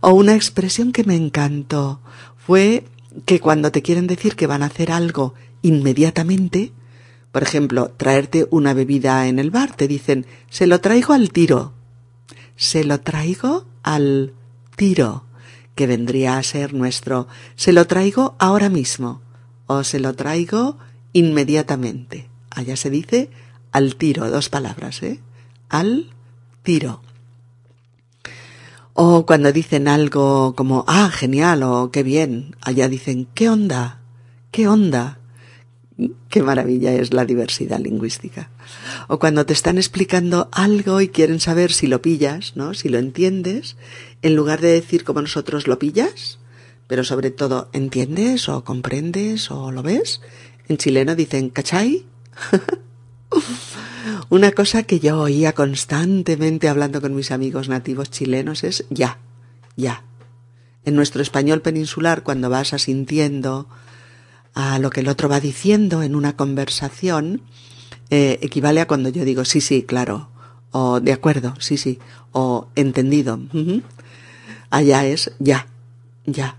o 0.01 0.11
una 0.11 0.35
expresión 0.35 0.93
que 0.93 1.05
me 1.05 1.17
encantó 1.17 2.01
fue 2.37 2.85
que 3.25 3.41
cuando 3.41 3.73
te 3.73 3.83
quieren 3.83 4.07
decir 4.07 4.37
que 4.37 4.47
van 4.47 4.63
a 4.63 4.67
hacer 4.67 4.93
algo 4.93 5.35
inmediatamente, 5.63 6.73
por 7.33 7.43
ejemplo, 7.43 7.91
traerte 7.97 8.47
una 8.51 8.75
bebida 8.75 9.27
en 9.27 9.39
el 9.39 9.51
bar, 9.51 9.75
te 9.75 9.89
dicen, 9.89 10.27
se 10.51 10.67
lo 10.67 10.81
traigo 10.81 11.15
al 11.15 11.31
tiro. 11.31 11.73
Se 12.57 12.85
lo 12.85 13.01
traigo 13.01 13.65
al 13.83 14.35
tiro 14.77 15.25
que 15.81 15.87
vendría 15.87 16.37
a 16.37 16.43
ser 16.43 16.75
nuestro 16.75 17.27
se 17.57 17.73
lo 17.73 17.87
traigo 17.87 18.35
ahora 18.38 18.69
mismo 18.69 19.23
o 19.66 19.83
se 19.83 19.99
lo 19.99 20.12
traigo 20.12 20.77
inmediatamente. 21.14 22.29
Allá 22.51 22.77
se 22.77 22.90
dice 22.90 23.31
al 23.73 23.97
tiro, 23.97 24.29
dos 24.29 24.51
palabras, 24.51 25.03
¿eh? 25.03 25.21
Al 25.71 26.11
tiro. 26.62 27.01
O 28.93 29.25
cuando 29.25 29.53
dicen 29.53 29.88
algo 29.88 30.55
como, 30.55 30.85
ah, 30.87 31.09
genial 31.11 31.62
o 31.62 31.90
qué 31.90 32.03
bien, 32.03 32.57
allá 32.61 32.87
dicen, 32.90 33.27
¿qué 33.33 33.49
onda? 33.49 34.03
¿Qué 34.51 34.69
onda? 34.69 35.20
Qué 36.29 36.43
maravilla 36.43 36.93
es 36.95 37.13
la 37.13 37.25
diversidad 37.25 37.81
lingüística. 37.81 38.51
O 39.09 39.19
cuando 39.19 39.45
te 39.45 39.53
están 39.53 39.77
explicando 39.77 40.49
algo 40.53 41.01
y 41.01 41.09
quieren 41.09 41.41
saber 41.41 41.73
si 41.73 41.87
lo 41.87 42.01
pillas, 42.01 42.57
¿no? 42.57 42.75
Si 42.75 42.89
lo 42.89 42.99
entiendes, 42.99 43.77
en 44.23 44.37
lugar 44.37 44.61
de 44.61 44.69
decir 44.69 45.05
como 45.05 45.21
nosotros 45.21 45.67
lo 45.67 45.79
pillas, 45.79 46.39
pero 46.87 47.05
sobre 47.05 47.31
todo 47.31 47.69
entiendes 47.73 48.49
o 48.49 48.65
comprendes 48.65 49.51
o 49.51 49.71
lo 49.71 49.83
ves, 49.83 50.21
en 50.69 50.77
chileno 50.77 51.15
dicen 51.15 51.51
¿cachai? 51.51 52.05
Una 54.29 54.53
cosa 54.53 54.83
que 54.85 55.01
yo 55.01 55.21
oía 55.21 55.53
constantemente 55.53 56.69
hablando 56.69 57.01
con 57.01 57.15
mis 57.15 57.31
amigos 57.31 57.69
nativos 57.69 58.11
chilenos 58.11 58.65
es 58.65 58.87
ya, 58.91 59.19
ya. 59.77 60.05
En 60.85 60.97
nuestro 60.97 61.23
español 61.23 61.61
peninsular, 61.61 62.23
cuando 62.23 62.49
vas 62.49 62.73
asintiendo 62.73 63.69
a 64.55 64.79
lo 64.79 64.91
que 64.91 65.01
el 65.01 65.09
otro 65.09 65.29
va 65.29 65.41
diciendo 65.41 66.03
en 66.03 66.15
una 66.15 66.37
conversación, 66.37 67.43
eh, 68.11 68.39
equivale 68.43 68.81
a 68.81 68.87
cuando 68.87 69.09
yo 69.09 69.25
digo 69.25 69.45
sí, 69.45 69.61
sí, 69.61 69.83
claro, 69.83 70.29
o 70.73 71.01
de 71.01 71.13
acuerdo, 71.13 71.55
sí, 71.59 71.77
sí, 71.77 71.99
o 72.33 72.69
entendido. 72.75 73.41
Allá 74.71 75.07
es 75.07 75.33
ya, 75.39 75.67
ya. 76.27 76.57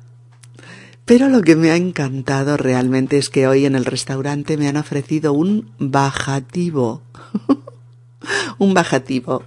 Pero 1.06 1.30
lo 1.30 1.42
que 1.42 1.56
me 1.56 1.72
ha 1.72 1.76
encantado 1.76 2.58
realmente 2.58 3.18
es 3.18 3.30
que 3.30 3.48
hoy 3.48 3.66
en 3.66 3.76
el 3.76 3.86
restaurante 3.86 4.58
me 4.58 4.68
han 4.68 4.78
ofrecido 4.78 5.34
un 5.34 5.72
bajativo. 5.78 7.02
un 8.60 8.74
bajativo. 8.74 9.44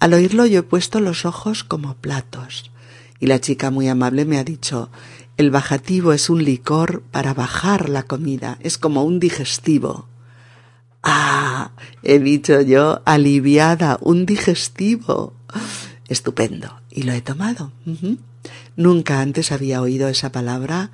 Al 0.00 0.14
oírlo 0.14 0.46
yo 0.46 0.60
he 0.60 0.62
puesto 0.62 1.00
los 1.00 1.24
ojos 1.24 1.64
como 1.64 1.94
platos. 1.94 2.70
Y 3.20 3.26
la 3.26 3.40
chica 3.40 3.70
muy 3.70 3.88
amable 3.88 4.24
me 4.24 4.38
ha 4.38 4.44
dicho, 4.44 4.90
el 5.38 5.52
bajativo 5.52 6.12
es 6.12 6.28
un 6.30 6.44
licor 6.44 7.02
para 7.12 7.32
bajar 7.32 7.88
la 7.88 8.02
comida, 8.02 8.58
es 8.60 8.76
como 8.76 9.04
un 9.04 9.20
digestivo. 9.20 10.08
Ah, 11.04 11.70
he 12.02 12.18
dicho 12.18 12.60
yo, 12.60 13.02
aliviada, 13.04 13.98
un 14.00 14.26
digestivo. 14.26 15.32
Estupendo. 16.08 16.80
Y 16.90 17.04
lo 17.04 17.12
he 17.12 17.20
tomado. 17.20 17.70
Nunca 18.76 19.20
antes 19.20 19.52
había 19.52 19.80
oído 19.80 20.08
esa 20.08 20.32
palabra 20.32 20.90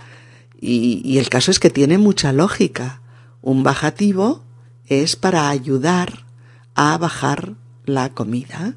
y, 0.61 1.17
el 1.19 1.31
caso 1.31 1.51
es 1.51 1.59
que 1.59 1.71
tiene 1.71 1.97
mucha 1.97 2.33
lógica. 2.33 3.01
Un 3.41 3.63
bajativo 3.63 4.43
es 4.89 5.17
para 5.17 5.49
ayudar 5.49 6.27
a 6.75 6.99
bajar 6.99 7.55
la 7.87 8.11
comida 8.11 8.75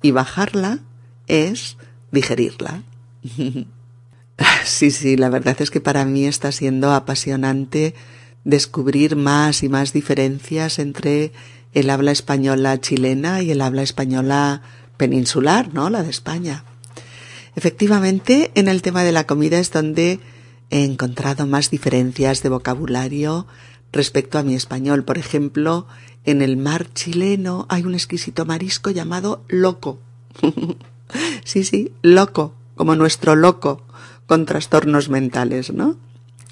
y 0.00 0.12
bajarla 0.12 0.78
es 1.26 1.76
digerirla. 2.12 2.82
sí, 4.64 4.90
sí, 4.90 5.16
la 5.16 5.28
verdad 5.28 5.56
es 5.60 5.70
que 5.70 5.80
para 5.80 6.04
mí 6.04 6.26
está 6.26 6.52
siendo 6.52 6.92
apasionante 6.92 7.94
descubrir 8.44 9.16
más 9.16 9.62
y 9.62 9.68
más 9.68 9.92
diferencias 9.92 10.78
entre 10.78 11.32
el 11.72 11.90
habla 11.90 12.10
española 12.10 12.80
chilena 12.80 13.42
y 13.42 13.50
el 13.50 13.60
habla 13.60 13.82
española 13.82 14.62
peninsular, 14.96 15.72
¿no? 15.72 15.90
La 15.90 16.02
de 16.02 16.10
España. 16.10 16.64
Efectivamente, 17.54 18.50
en 18.54 18.68
el 18.68 18.82
tema 18.82 19.04
de 19.04 19.12
la 19.12 19.26
comida 19.26 19.58
es 19.58 19.70
donde 19.70 20.20
he 20.70 20.84
encontrado 20.84 21.46
más 21.46 21.70
diferencias 21.70 22.42
de 22.42 22.48
vocabulario 22.48 23.46
respecto 23.92 24.38
a 24.38 24.42
mi 24.42 24.54
español. 24.54 25.04
Por 25.04 25.18
ejemplo, 25.18 25.86
en 26.24 26.40
el 26.40 26.56
mar 26.56 26.92
chileno 26.92 27.66
hay 27.68 27.82
un 27.82 27.94
exquisito 27.94 28.44
marisco 28.44 28.90
llamado 28.90 29.44
loco. 29.48 29.98
sí, 31.44 31.64
sí, 31.64 31.92
loco, 32.02 32.54
como 32.74 32.96
nuestro 32.96 33.36
loco, 33.36 33.84
con 34.32 34.46
trastornos 34.46 35.10
mentales, 35.10 35.74
¿no? 35.74 35.98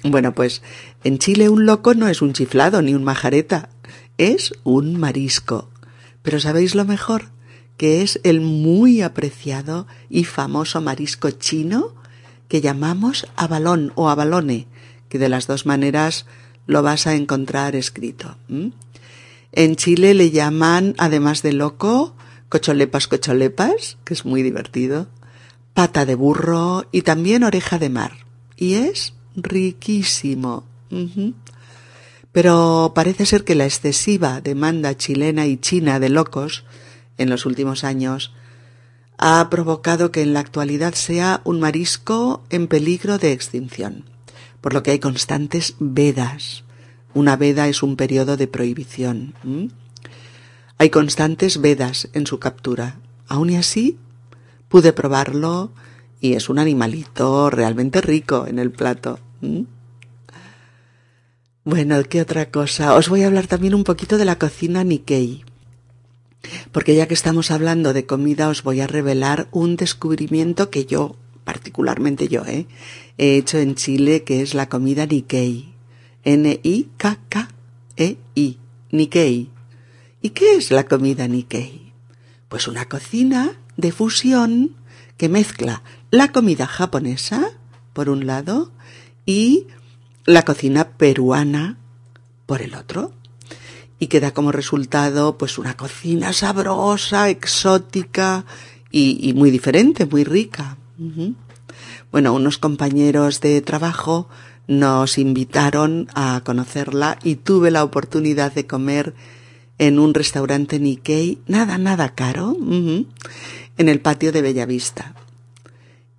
Bueno, 0.03 0.35
pues 0.35 0.61
en 1.03 1.17
Chile 1.17 1.49
un 1.49 1.65
loco 1.65 1.95
no 1.95 2.07
es 2.09 2.21
un 2.21 2.31
chiflado 2.31 2.83
ni 2.83 2.93
un 2.93 3.03
majareta, 3.03 3.69
es 4.19 4.53
un 4.63 4.99
marisco. 4.99 5.67
Pero 6.21 6.39
¿sabéis 6.39 6.75
lo 6.75 6.85
mejor? 6.85 7.29
Que 7.77 8.03
es 8.03 8.19
el 8.21 8.39
muy 8.39 9.01
apreciado 9.01 9.87
y 10.11 10.25
famoso 10.25 10.79
marisco 10.79 11.31
chino 11.31 11.95
que 12.47 12.61
llamamos 12.61 13.25
abalón 13.35 13.93
o 13.95 14.11
abalone, 14.11 14.67
que 15.09 15.17
de 15.17 15.29
las 15.29 15.47
dos 15.47 15.65
maneras 15.65 16.27
lo 16.67 16.83
vas 16.83 17.07
a 17.07 17.15
encontrar 17.15 17.75
escrito. 17.75 18.37
En 19.53 19.75
Chile 19.75 20.13
le 20.13 20.29
llaman, 20.29 20.93
además 20.99 21.41
de 21.41 21.53
loco, 21.53 22.15
cocholepas 22.47 23.07
cocholepas, 23.07 23.97
que 24.03 24.13
es 24.13 24.23
muy 24.23 24.43
divertido, 24.43 25.07
pata 25.73 26.05
de 26.05 26.15
burro 26.15 26.85
y 26.91 27.01
también 27.03 27.43
oreja 27.43 27.79
de 27.79 27.89
mar. 27.89 28.13
Y 28.55 28.75
es 28.75 29.13
riquísimo. 29.35 30.63
Pero 32.31 32.91
parece 32.95 33.25
ser 33.25 33.43
que 33.43 33.55
la 33.55 33.65
excesiva 33.65 34.41
demanda 34.41 34.95
chilena 34.95 35.45
y 35.47 35.57
china 35.57 35.99
de 35.99 36.09
locos 36.09 36.63
en 37.17 37.29
los 37.29 37.45
últimos 37.45 37.83
años 37.83 38.33
ha 39.17 39.47
provocado 39.49 40.11
que 40.11 40.21
en 40.21 40.33
la 40.33 40.39
actualidad 40.39 40.95
sea 40.95 41.41
un 41.43 41.59
marisco 41.59 42.43
en 42.49 42.67
peligro 42.67 43.19
de 43.19 43.31
extinción, 43.31 44.05
por 44.61 44.73
lo 44.73 44.81
que 44.81 44.91
hay 44.91 44.99
constantes 44.99 45.75
vedas. 45.79 46.63
Una 47.13 47.35
veda 47.35 47.67
es 47.67 47.83
un 47.83 47.97
periodo 47.97 48.35
de 48.35 48.47
prohibición. 48.47 49.35
Hay 50.77 50.89
constantes 50.89 51.61
vedas 51.61 52.09
en 52.13 52.25
su 52.25 52.39
captura. 52.39 52.97
Aun 53.27 53.51
y 53.51 53.57
así, 53.57 53.99
pude 54.71 54.93
probarlo 54.93 55.71
y 56.21 56.33
es 56.33 56.49
un 56.49 56.57
animalito 56.57 57.49
realmente 57.49 57.99
rico 57.99 58.47
en 58.47 58.57
el 58.57 58.71
plato. 58.71 59.19
Bueno, 61.65 62.01
¿qué 62.09 62.21
otra 62.21 62.49
cosa? 62.49 62.95
Os 62.95 63.09
voy 63.09 63.23
a 63.23 63.27
hablar 63.27 63.47
también 63.47 63.75
un 63.75 63.83
poquito 63.83 64.17
de 64.17 64.25
la 64.25 64.39
cocina 64.39 64.83
Nikkei. 64.83 65.43
Porque 66.71 66.95
ya 66.95 67.07
que 67.07 67.13
estamos 67.13 67.51
hablando 67.51 67.93
de 67.93 68.05
comida, 68.05 68.47
os 68.49 68.63
voy 68.63 68.79
a 68.79 68.87
revelar 68.87 69.47
un 69.51 69.75
descubrimiento 69.75 70.71
que 70.71 70.85
yo, 70.85 71.17
particularmente 71.43 72.29
yo, 72.29 72.43
¿eh? 72.45 72.65
he 73.17 73.37
hecho 73.37 73.59
en 73.59 73.75
Chile, 73.75 74.23
que 74.23 74.41
es 74.41 74.55
la 74.55 74.69
comida 74.69 75.05
Nikkei. 75.05 75.73
N-I-K-K-E-I. 76.23 76.57
Nikkei. 78.91 79.49
¿Y 80.21 80.29
qué 80.29 80.55
es 80.55 80.71
la 80.71 80.85
comida 80.85 81.27
Nikkei? 81.27 81.93
Pues 82.47 82.67
una 82.67 82.85
cocina 82.85 83.60
de 83.77 83.91
fusión 83.91 84.75
que 85.17 85.29
mezcla 85.29 85.83
la 86.09 86.31
comida 86.31 86.67
japonesa, 86.67 87.51
por 87.93 88.09
un 88.09 88.25
lado, 88.25 88.71
y 89.25 89.67
la 90.25 90.43
cocina 90.43 90.89
peruana, 90.89 91.77
por 92.45 92.61
el 92.61 92.75
otro. 92.75 93.13
Y 93.99 94.07
queda 94.07 94.31
como 94.31 94.51
resultado, 94.51 95.37
pues, 95.37 95.57
una 95.57 95.77
cocina 95.77 96.33
sabrosa, 96.33 97.29
exótica 97.29 98.45
y, 98.91 99.33
muy 99.35 99.51
diferente, 99.51 100.05
muy 100.05 100.23
rica. 100.23 100.77
Bueno, 102.11 102.33
unos 102.33 102.57
compañeros 102.57 103.41
de 103.41 103.61
trabajo 103.61 104.27
nos 104.67 105.17
invitaron 105.17 106.07
a 106.13 106.41
conocerla 106.43 107.19
y 107.23 107.35
tuve 107.35 107.71
la 107.71 107.83
oportunidad 107.83 108.53
de 108.53 108.67
comer 108.67 109.13
en 109.81 109.97
un 109.97 110.13
restaurante 110.13 110.79
Nikkei, 110.79 111.39
nada, 111.47 111.79
nada 111.79 112.13
caro, 112.13 112.55
en 112.55 113.89
el 113.89 113.99
patio 113.99 114.31
de 114.31 114.43
Bellavista. 114.43 115.15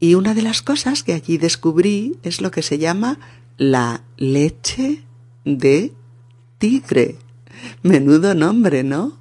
Y 0.01 0.17
una 0.17 0.35
de 0.35 0.43
las 0.43 0.63
cosas 0.63 1.05
que 1.05 1.13
allí 1.13 1.39
descubrí 1.39 2.17
es 2.25 2.41
lo 2.41 2.51
que 2.51 2.63
se 2.63 2.79
llama 2.79 3.21
la 3.59 4.03
leche 4.17 5.05
de 5.45 5.93
tigre. 6.59 7.19
Menudo 7.85 8.35
nombre, 8.35 8.83
¿no? 8.83 9.17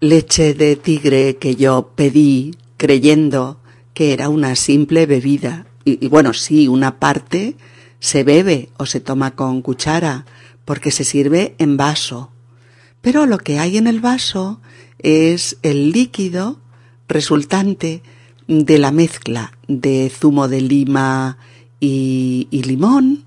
Leche 0.00 0.52
de 0.52 0.76
tigre 0.76 1.36
que 1.36 1.56
yo 1.56 1.92
pedí 1.96 2.56
creyendo 2.76 3.58
que 3.94 4.12
era 4.12 4.28
una 4.28 4.54
simple 4.54 5.06
bebida. 5.06 5.64
Y, 5.86 6.04
y, 6.04 6.08
bueno, 6.08 6.34
sí, 6.34 6.68
una 6.68 6.98
parte 6.98 7.56
se 8.00 8.22
bebe 8.22 8.68
o 8.76 8.84
se 8.84 9.00
toma 9.00 9.34
con 9.34 9.62
cuchara 9.62 10.26
porque 10.66 10.90
se 10.90 11.04
sirve 11.04 11.54
en 11.56 11.78
vaso. 11.78 12.35
Pero 13.06 13.24
lo 13.24 13.38
que 13.38 13.60
hay 13.60 13.76
en 13.76 13.86
el 13.86 14.00
vaso 14.00 14.60
es 14.98 15.58
el 15.62 15.92
líquido 15.92 16.58
resultante 17.06 18.02
de 18.48 18.78
la 18.78 18.90
mezcla 18.90 19.56
de 19.68 20.10
zumo 20.12 20.48
de 20.48 20.60
lima 20.60 21.38
y, 21.78 22.48
limón, 22.50 23.22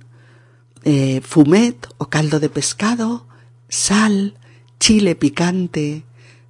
eh, 0.84 1.22
fumet 1.24 1.88
o 1.98 2.08
caldo 2.10 2.42
de 2.42 2.50
pescado, 2.50 3.26
sal, 3.70 4.34
chile 4.82 5.16
picante, 5.16 6.04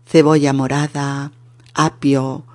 cebolla 0.07 0.51
morada, 0.51 1.31
apio, 1.75 2.45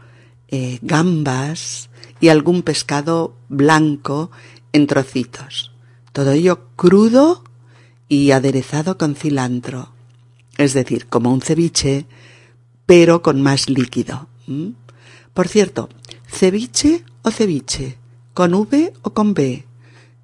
eh, 0.49 0.81
gambas 0.83 1.89
y 2.19 2.31
algún 2.31 2.65
pescado 2.65 3.37
blanco 3.49 4.33
en 4.73 4.89
trocitos. 4.89 5.71
Todo 6.13 6.33
ello 6.33 6.67
crudo 6.75 7.45
y 8.09 8.33
aderezado 8.33 8.99
con 8.99 9.15
cilantro. 9.15 9.94
Es 10.57 10.75
decir, 10.75 11.07
como 11.07 11.33
un 11.33 11.41
ceviche, 11.41 12.07
pero 12.87 13.23
con 13.23 13.43
más 13.43 13.69
líquido. 13.69 14.29
Por 15.33 15.49
cierto, 15.49 15.89
ceviche 16.29 17.05
o 17.23 17.31
ceviche, 17.31 17.99
con 18.35 18.55
V 18.55 18.93
o 19.03 19.15
con 19.15 19.35
B. 19.35 19.65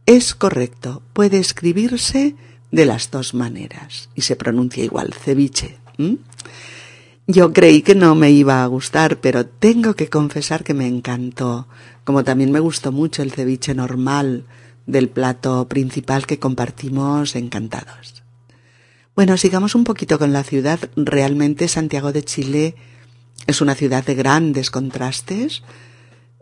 Es 0.07 0.35
correcto, 0.35 1.03
puede 1.13 1.39
escribirse 1.39 2.37
de 2.71 2.87
las 2.87 3.11
dos 3.11 3.35
maneras 3.35 4.11
y 4.15 4.23
se 4.23 4.37
pronuncia 4.37 4.85
igual, 4.85 5.15
ceviche. 5.15 5.79
Yo 7.27 7.53
creí 7.53 7.83
que 7.83 7.95
no 7.95 8.15
me 8.15 8.31
iba 8.31 8.63
a 8.63 8.67
gustar, 8.67 9.21
pero 9.21 9.47
tengo 9.47 9.95
que 9.95 10.09
confesar 10.09 10.65
que 10.65 10.75
me 10.75 10.87
encantó, 10.87 11.69
como 12.05 12.25
también 12.25 12.51
me 12.51 12.61
gustó 12.61 12.91
mucho 12.93 13.23
el 13.23 13.31
ceviche 13.31 13.75
normal 13.75 14.47
del 14.87 15.09
plato 15.09 15.69
principal 15.69 16.27
que 16.27 16.39
compartimos 16.41 17.37
encantados. 17.37 18.20
Bueno, 19.17 19.37
sigamos 19.37 19.75
un 19.75 19.85
poquito 19.85 20.19
con 20.19 20.33
la 20.33 20.45
ciudad. 20.45 20.79
Realmente 20.97 21.69
Santiago 21.69 22.13
de 22.13 22.23
Chile 22.23 22.75
es 23.47 23.61
una 23.61 23.75
ciudad 23.75 24.05
de 24.05 24.15
grandes 24.15 24.71
contrastes. 24.71 25.63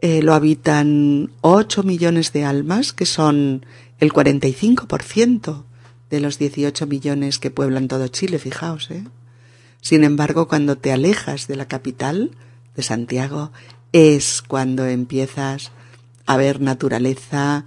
Eh, 0.00 0.22
lo 0.22 0.34
habitan 0.34 1.32
8 1.40 1.82
millones 1.82 2.32
de 2.32 2.44
almas, 2.44 2.92
que 2.92 3.06
son 3.06 3.66
el 3.98 4.12
45% 4.12 5.64
de 6.10 6.20
los 6.20 6.38
18 6.38 6.86
millones 6.86 7.38
que 7.38 7.50
pueblan 7.50 7.88
todo 7.88 8.08
Chile, 8.08 8.38
fijaos, 8.38 8.90
¿eh? 8.90 9.04
Sin 9.80 10.04
embargo, 10.04 10.48
cuando 10.48 10.76
te 10.78 10.92
alejas 10.92 11.46
de 11.46 11.56
la 11.56 11.68
capital, 11.68 12.32
de 12.76 12.82
Santiago, 12.82 13.52
es 13.92 14.42
cuando 14.42 14.86
empiezas 14.86 15.72
a 16.26 16.36
ver 16.36 16.60
naturaleza 16.60 17.64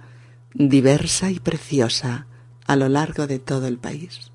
diversa 0.54 1.30
y 1.30 1.38
preciosa 1.38 2.26
a 2.66 2.76
lo 2.76 2.88
largo 2.88 3.26
de 3.26 3.38
todo 3.38 3.66
el 3.66 3.78
país. 3.78 4.31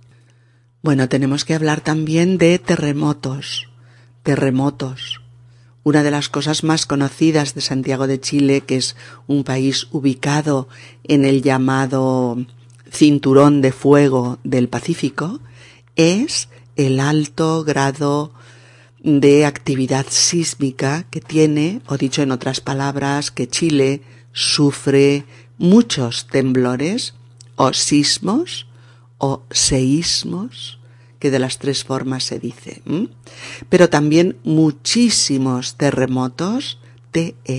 Bueno, 0.88 1.10
tenemos 1.10 1.44
que 1.44 1.54
hablar 1.54 1.82
también 1.82 2.38
de 2.38 2.58
terremotos, 2.60 3.68
terremotos. 4.24 5.20
Una 5.84 6.02
de 6.02 6.12
las 6.12 6.30
cosas 6.30 6.64
más 6.64 6.86
conocidas 6.86 7.54
de 7.56 7.60
Santiago 7.60 8.08
de 8.08 8.22
Chile, 8.22 8.62
que 8.62 8.78
es 8.78 8.96
un 9.28 9.44
país 9.44 9.90
ubicado 9.92 10.70
en 11.04 11.26
el 11.26 11.42
llamado 11.42 12.38
cinturón 12.90 13.62
de 13.62 13.74
fuego 13.74 14.40
del 14.46 14.70
Pacífico, 14.70 15.42
es 15.98 16.48
el 16.78 17.02
alto 17.02 17.66
grado 17.66 18.32
de 19.04 19.46
actividad 19.46 20.06
sísmica 20.08 21.06
que 21.12 21.20
tiene, 21.20 21.82
o 21.88 21.98
dicho 21.98 22.22
en 22.22 22.32
otras 22.32 22.62
palabras, 22.62 23.30
que 23.30 23.50
Chile 23.50 24.04
sufre 24.32 25.26
muchos 25.58 26.28
temblores 26.28 27.14
o 27.58 27.74
sismos 27.74 28.68
o 29.18 29.44
seísmos, 29.50 30.77
que 31.20 31.32
de 31.32 31.40
las 31.40 31.58
tres 31.58 31.84
formas 31.84 32.24
se 32.24 32.40
dice, 32.40 32.82
pero 33.70 33.90
también 33.90 34.38
muchísimos 34.44 35.76
terremotos, 35.76 36.80
T-E-R-W-E-M-O-T-O-S, 37.12 37.58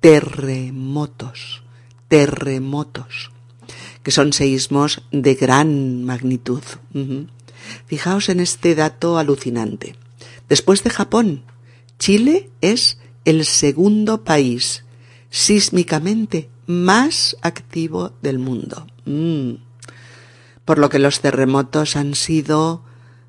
terremotos, 0.00 1.62
terremotos, 2.08 3.30
que 4.02 4.10
son 4.10 4.32
seísmos 4.32 5.02
de 5.12 5.34
gran 5.34 6.04
magnitud. 6.04 6.62
Fijaos 7.86 8.28
en 8.28 8.40
este 8.40 8.74
dato 8.74 9.18
alucinante. 9.18 9.96
Después 10.48 10.84
de 10.84 10.90
Japón, 10.90 11.44
Chile 11.98 12.50
es 12.60 12.98
el 13.24 13.44
segundo 13.46 14.24
país 14.24 14.84
sísmicamente 15.30 16.50
más 16.66 17.36
activo 17.42 18.12
del 18.22 18.38
mundo. 18.38 18.86
Mm. 19.04 19.54
Por 20.64 20.78
lo 20.78 20.88
que 20.88 20.98
los 20.98 21.20
terremotos 21.20 21.96
han 21.96 22.14
sido, 22.14 22.82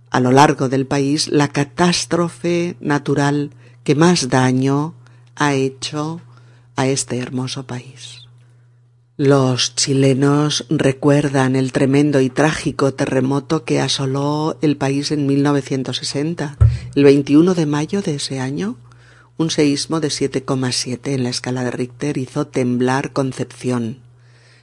a 0.09 0.19
lo 0.19 0.31
largo 0.31 0.69
del 0.69 0.85
país, 0.85 1.27
la 1.27 1.49
catástrofe 1.49 2.77
natural 2.79 3.51
que 3.83 3.95
más 3.95 4.29
daño 4.29 4.95
ha 5.35 5.53
hecho 5.53 6.21
a 6.75 6.87
este 6.87 7.19
hermoso 7.19 7.67
país. 7.67 8.25
Los 9.17 9.75
chilenos 9.75 10.65
recuerdan 10.69 11.55
el 11.55 11.71
tremendo 11.71 12.19
y 12.19 12.29
trágico 12.29 12.93
terremoto 12.93 13.63
que 13.63 13.79
asoló 13.79 14.57
el 14.61 14.75
país 14.75 15.11
en 15.11 15.25
1960. 15.25 16.57
El 16.95 17.03
21 17.05 17.53
de 17.53 17.65
mayo 17.65 18.01
de 18.01 18.15
ese 18.15 18.41
año, 18.41 18.75
un 19.37 19.49
seísmo 19.49 19.99
de 19.99 20.07
7,7 20.07 21.13
en 21.13 21.23
la 21.23 21.29
escala 21.29 21.63
de 21.63 21.71
Richter 21.71 22.17
hizo 22.17 22.47
temblar 22.47 23.11
Concepción. 23.11 23.99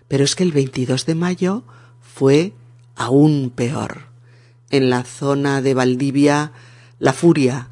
Pero 0.09 0.25
es 0.25 0.35
que 0.35 0.45
el 0.45 0.53
22 0.53 1.05
de 1.05 1.15
mayo 1.15 1.65
fue 2.01 2.55
aún 2.97 3.53
peor. 3.55 4.07
En 4.71 4.89
la 4.89 5.05
zona 5.05 5.61
de 5.61 5.75
Valdivia, 5.75 6.53
la 6.99 7.13
furia, 7.13 7.69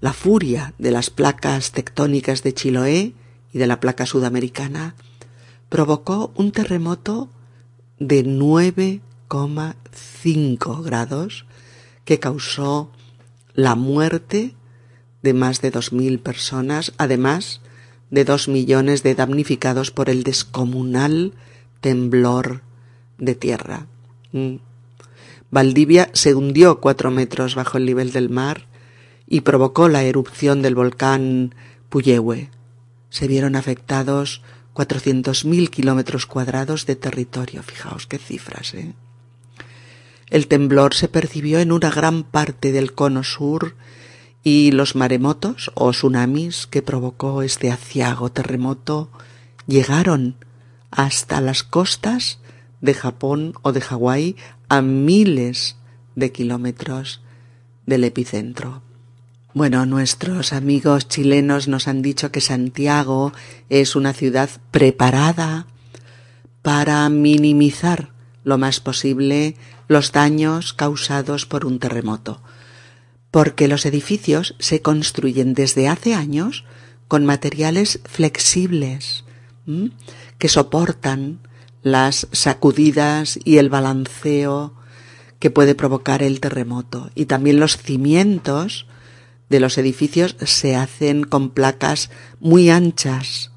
la 0.00 0.14
furia 0.14 0.72
de 0.78 0.90
las 0.90 1.10
placas 1.10 1.72
tectónicas 1.72 2.42
de 2.42 2.54
Chiloé 2.54 3.12
y 3.52 3.58
de 3.58 3.66
la 3.66 3.80
placa 3.80 4.06
sudamericana 4.06 4.94
provocó 5.68 6.32
un 6.34 6.52
terremoto 6.52 7.28
de 7.98 8.24
9,5 8.24 10.82
grados 10.82 11.44
que 12.06 12.18
causó 12.18 12.90
la 13.52 13.74
muerte 13.74 14.54
de 15.22 15.34
más 15.34 15.60
de 15.60 15.72
2.000 15.72 16.20
personas, 16.20 16.92
además 16.98 17.60
de 18.10 18.24
dos 18.24 18.48
millones 18.48 19.02
de 19.02 19.14
damnificados 19.14 19.90
por 19.90 20.08
el 20.08 20.22
descomunal 20.22 21.34
temblor 21.80 22.62
de 23.18 23.34
tierra. 23.34 23.86
Mm. 24.32 24.56
Valdivia 25.50 26.10
se 26.12 26.34
hundió 26.34 26.80
cuatro 26.80 27.10
metros 27.10 27.54
bajo 27.54 27.78
el 27.78 27.86
nivel 27.86 28.12
del 28.12 28.28
mar 28.30 28.66
y 29.26 29.42
provocó 29.42 29.88
la 29.88 30.02
erupción 30.02 30.62
del 30.62 30.74
volcán 30.74 31.54
Puyehue. 31.88 32.50
Se 33.10 33.28
vieron 33.28 33.56
afectados 33.56 34.42
400.000 34.74 35.70
kilómetros 35.70 36.26
cuadrados 36.26 36.86
de 36.86 36.96
territorio. 36.96 37.62
Fijaos 37.62 38.06
qué 38.06 38.18
cifras, 38.18 38.74
¿eh? 38.74 38.94
El 40.30 40.46
temblor 40.46 40.94
se 40.94 41.08
percibió 41.08 41.58
en 41.58 41.72
una 41.72 41.90
gran 41.90 42.22
parte 42.22 42.70
del 42.70 42.92
cono 42.92 43.24
sur 43.24 43.74
y 44.48 44.72
los 44.72 44.96
maremotos 44.96 45.70
o 45.74 45.90
tsunamis 45.90 46.66
que 46.66 46.80
provocó 46.80 47.42
este 47.42 47.70
aciago 47.70 48.32
terremoto 48.32 49.10
llegaron 49.66 50.36
hasta 50.90 51.42
las 51.42 51.62
costas 51.62 52.38
de 52.80 52.94
Japón 52.94 53.52
o 53.60 53.72
de 53.72 53.82
Hawái 53.82 54.36
a 54.70 54.80
miles 54.80 55.76
de 56.16 56.32
kilómetros 56.32 57.20
del 57.84 58.04
epicentro. 58.04 58.80
Bueno, 59.52 59.84
nuestros 59.84 60.54
amigos 60.54 61.08
chilenos 61.08 61.68
nos 61.68 61.86
han 61.86 62.00
dicho 62.00 62.32
que 62.32 62.40
Santiago 62.40 63.34
es 63.68 63.96
una 63.96 64.14
ciudad 64.14 64.48
preparada 64.70 65.66
para 66.62 67.06
minimizar 67.10 68.12
lo 68.44 68.56
más 68.56 68.80
posible 68.80 69.56
los 69.88 70.12
daños 70.12 70.72
causados 70.72 71.44
por 71.44 71.66
un 71.66 71.78
terremoto, 71.78 72.40
porque 73.30 73.68
los 73.68 73.86
edificios 73.86 74.54
se 74.58 74.82
construyen 74.82 75.54
desde 75.54 75.88
hace 75.88 76.14
años 76.14 76.64
con 77.08 77.24
materiales 77.24 78.00
flexibles 78.04 79.24
que 80.38 80.48
soportan 80.48 81.40
las 81.82 82.28
sacudidas 82.32 83.38
y 83.44 83.58
el 83.58 83.68
balanceo 83.68 84.74
que 85.38 85.50
puede 85.50 85.74
provocar 85.74 86.22
el 86.22 86.40
terremoto. 86.40 87.10
Y 87.14 87.26
también 87.26 87.60
los 87.60 87.76
cimientos 87.76 88.86
de 89.48 89.60
los 89.60 89.78
edificios 89.78 90.36
se 90.44 90.76
hacen 90.76 91.24
con 91.24 91.50
placas 91.50 92.10
muy 92.40 92.70
anchas 92.70 93.50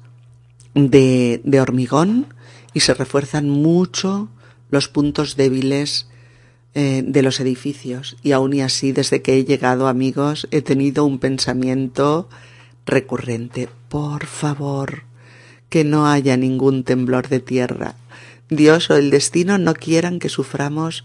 de, 0.74 1.42
hormigón 1.60 2.34
y 2.72 2.80
se 2.80 2.94
refuerzan 2.94 3.48
mucho 3.48 4.28
los 4.70 4.88
puntos 4.88 5.36
débiles 5.36 6.06
eh, 6.74 7.02
de 7.04 7.22
los 7.22 7.38
edificios. 7.40 8.16
Y 8.22 8.32
aún 8.32 8.54
y 8.54 8.62
así, 8.62 8.92
desde 8.92 9.20
que 9.20 9.36
he 9.36 9.44
llegado, 9.44 9.88
amigos, 9.88 10.48
he 10.50 10.62
tenido 10.62 11.04
un 11.04 11.18
pensamiento 11.18 12.28
recurrente. 12.86 13.68
Por 13.88 14.26
favor, 14.26 15.04
que 15.68 15.84
no 15.84 16.06
haya 16.06 16.36
ningún 16.36 16.84
temblor 16.84 17.28
de 17.28 17.40
tierra. 17.40 17.94
Dios 18.48 18.90
o 18.90 18.96
el 18.96 19.10
destino 19.10 19.58
no 19.58 19.74
quieran 19.74 20.18
que 20.18 20.28
suframos 20.28 21.04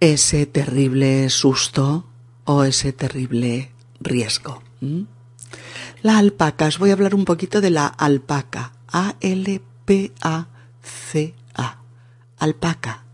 ese 0.00 0.46
terrible 0.46 1.30
susto 1.30 2.04
o 2.44 2.64
ese 2.64 2.92
terrible 2.92 3.70
riesgo. 4.00 4.62
La 6.02 6.18
alpaca, 6.18 6.66
os 6.66 6.78
voy 6.78 6.90
a 6.90 6.92
hablar 6.92 7.14
un 7.14 7.24
poquito 7.24 7.60
de 7.60 7.70
la 7.70 7.86
alpaca. 7.86 8.72
A-L-P-A-C-A. 8.88 9.66
Alpaca. 12.38 13.05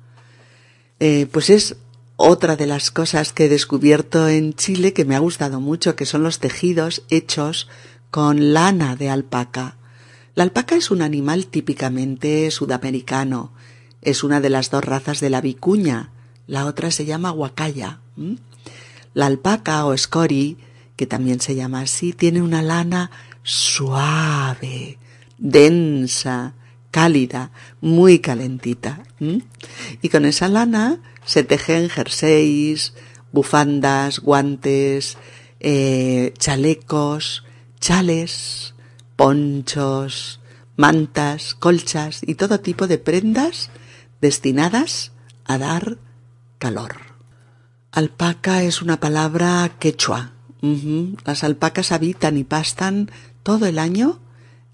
Eh, 1.05 1.27
pues 1.33 1.51
es 1.51 1.75
otra 2.15 2.55
de 2.55 2.69
las 2.69 2.93
cosas 2.93 3.33
que 3.33 3.47
he 3.47 3.49
descubierto 3.49 4.29
en 4.29 4.55
Chile 4.55 4.93
que 4.93 5.05
me 5.05 5.17
ha 5.17 5.19
gustado 5.19 5.61
mucho, 5.61 5.97
que 5.97 6.07
son 6.07 6.23
los 6.23 6.39
tejidos 6.39 7.03
hechos 7.11 7.69
con 8.13 8.53
lana 8.53 8.95
de 8.95 9.11
alpaca. 9.11 9.79
La 10.37 10.45
alpaca 10.45 10.77
es 10.77 10.93
un 10.93 11.03
animal 11.03 11.49
típicamente 11.49 12.49
sudamericano. 12.53 13.51
Es 14.01 14.23
una 14.23 14.41
de 14.41 14.51
las 14.51 14.71
dos 14.71 14.85
razas 14.85 15.19
de 15.19 15.29
la 15.29 15.41
vicuña. 15.41 16.13
La 16.47 16.67
otra 16.67 16.93
se 16.93 17.05
llama 17.05 17.31
guacaya. 17.31 17.99
La 19.13 19.27
alpaca 19.27 19.85
o 19.87 19.99
scori 19.99 20.57
que 20.95 21.09
también 21.09 21.41
se 21.41 21.57
llama 21.57 21.81
así, 21.81 22.13
tiene 22.13 22.43
una 22.43 22.63
lana 22.63 23.11
suave, 23.43 24.99
densa, 25.37 26.55
cálida, 26.93 27.51
muy 27.81 28.21
calentita. 28.21 29.03
Y 30.01 30.09
con 30.09 30.25
esa 30.25 30.47
lana 30.47 31.01
se 31.25 31.43
tejen 31.43 31.89
jerseys, 31.89 32.95
bufandas, 33.33 34.21
guantes, 34.21 35.19
eh, 35.59 36.33
chalecos, 36.39 37.43
chales, 37.81 38.75
ponchos, 39.17 40.39
mantas, 40.77 41.57
colchas 41.57 42.21
y 42.25 42.37
todo 42.37 42.61
tipo 42.61 42.87
de 42.87 42.99
prendas 42.99 43.71
destinadas 44.21 45.11
a 45.45 45.59
dar 45.59 45.99
calor. 46.59 46.95
Alpaca 47.91 48.63
es 48.63 48.81
una 48.81 49.01
palabra 49.01 49.69
quechua 49.81 50.33
las 51.25 51.43
alpacas 51.43 51.91
habitan 51.91 52.39
y 52.39 52.45
pastan 52.45 53.11
todo 53.43 53.67
el 53.67 53.81
año 53.81 54.21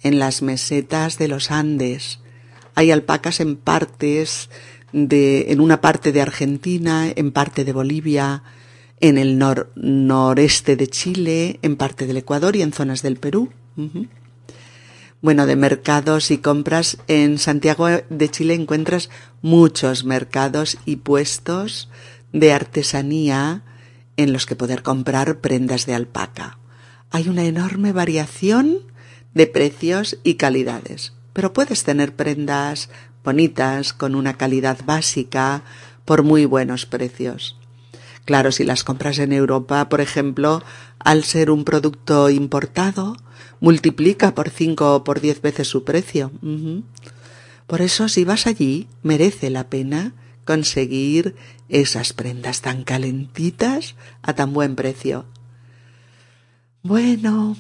en 0.03 0.19
las 0.19 0.43
mesetas 0.43 1.19
de 1.19 1.29
los 1.29 1.51
Andes. 1.51 2.21
Hay 2.75 2.91
alpacas 2.91 3.41
en 3.41 3.57
partes 3.57 4.51
de, 4.93 5.53
en 5.53 5.61
una 5.61 5.81
parte 5.81 6.13
de 6.13 6.23
Argentina, 6.23 7.07
en 7.15 7.33
parte 7.33 7.65
de 7.65 7.73
Bolivia, 7.73 8.43
en 9.01 9.19
el 9.19 9.39
nor 9.39 9.73
noreste 9.77 10.77
de 10.77 10.89
Chile, 10.89 11.59
en 11.63 11.77
parte 11.77 12.07
del 12.07 12.17
Ecuador 12.17 12.57
y 12.57 12.63
en 12.63 12.73
zonas 12.73 13.03
del 13.03 13.17
Perú. 13.17 13.51
Bueno, 15.21 15.47
de 15.47 15.57
mercados 15.57 16.31
y 16.31 16.39
compras 16.39 16.99
en 17.09 17.39
Santiago 17.39 17.89
de 17.89 18.29
Chile 18.29 18.55
encuentras 18.55 19.11
muchos 19.43 20.05
mercados 20.05 20.79
y 20.85 20.97
puestos 20.97 21.89
de 22.33 22.53
artesanía 22.53 23.63
en 24.17 24.33
los 24.33 24.47
que 24.47 24.57
poder 24.57 24.83
comprar 24.83 25.39
prendas 25.39 25.87
de 25.87 25.95
alpaca. 25.95 26.59
Hay 27.11 27.29
una 27.29 27.45
enorme 27.45 27.93
variación 27.93 28.88
de 29.39 29.47
precios 29.47 30.19
y 30.25 30.35
calidades, 30.35 31.13
pero 31.33 31.53
puedes 31.53 31.85
tener 31.85 32.17
prendas 32.17 32.91
bonitas 33.23 33.93
con 33.93 34.17
una 34.17 34.37
calidad 34.37 34.81
básica 34.85 35.63
por 36.05 36.25
muy 36.25 36.45
buenos 36.45 36.87
precios. 36.87 37.57
Claro, 38.25 38.51
si 38.51 38.65
las 38.65 38.83
compras 38.83 39.21
en 39.21 39.33
Europa, 39.33 39.89
por 39.89 40.01
ejemplo, 40.01 40.65
al 40.99 41.23
ser 41.23 41.53
un 41.53 41.63
producto 41.63 42.31
importado, 42.31 43.17
multiplica 43.61 44.35
por 44.35 44.51
cinco 44.51 44.97
o 44.97 45.05
por 45.05 45.21
diez 45.21 45.41
veces 45.41 45.69
su 45.69 45.85
precio. 45.85 46.33
Por 47.69 47.81
eso, 47.81 48.09
si 48.09 48.25
vas 48.25 48.49
allí, 48.49 48.89
merece 49.05 49.51
la 49.51 49.69
pena 49.69 50.15
conseguir 50.45 51.37
esas 51.69 52.13
prendas 52.13 52.61
tan 52.61 52.83
calentitas 52.83 53.95
a 54.21 54.35
tan 54.35 54.53
buen 54.53 54.75
precio. 54.75 55.27
Bueno, 56.83 57.57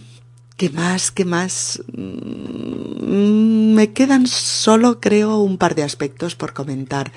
¿qué 0.58 0.68
más? 0.70 1.10
¿Qué 1.10 1.24
más? 1.24 1.82
Mm, 1.94 3.72
me 3.72 3.92
quedan 3.92 4.26
solo, 4.26 5.00
creo, 5.00 5.38
un 5.38 5.56
par 5.56 5.74
de 5.74 5.84
aspectos 5.84 6.34
por 6.34 6.52
comentar. 6.52 7.12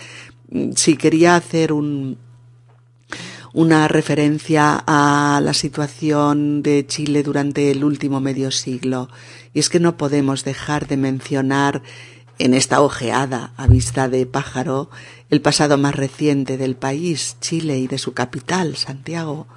Si 0.75 0.95
quería 0.95 1.35
hacer 1.35 1.73
un, 1.73 2.17
una 3.53 3.87
referencia 3.87 4.83
a 4.85 5.41
la 5.43 5.53
situación 5.53 6.61
de 6.61 6.85
Chile 6.85 7.23
durante 7.23 7.71
el 7.71 7.83
último 7.83 8.21
medio 8.21 8.51
siglo. 8.51 9.09
Y 9.53 9.59
es 9.59 9.69
que 9.69 9.79
no 9.79 9.97
podemos 9.97 10.43
dejar 10.45 10.87
de 10.87 10.97
mencionar 10.97 11.81
en 12.37 12.53
esta 12.53 12.81
ojeada 12.81 13.53
a 13.57 13.67
vista 13.67 14.07
de 14.07 14.25
pájaro 14.25 14.89
el 15.29 15.41
pasado 15.41 15.77
más 15.77 15.95
reciente 15.95 16.57
del 16.57 16.75
país, 16.75 17.37
Chile, 17.41 17.79
y 17.79 17.87
de 17.87 17.97
su 17.97 18.13
capital, 18.13 18.77
Santiago. 18.77 19.47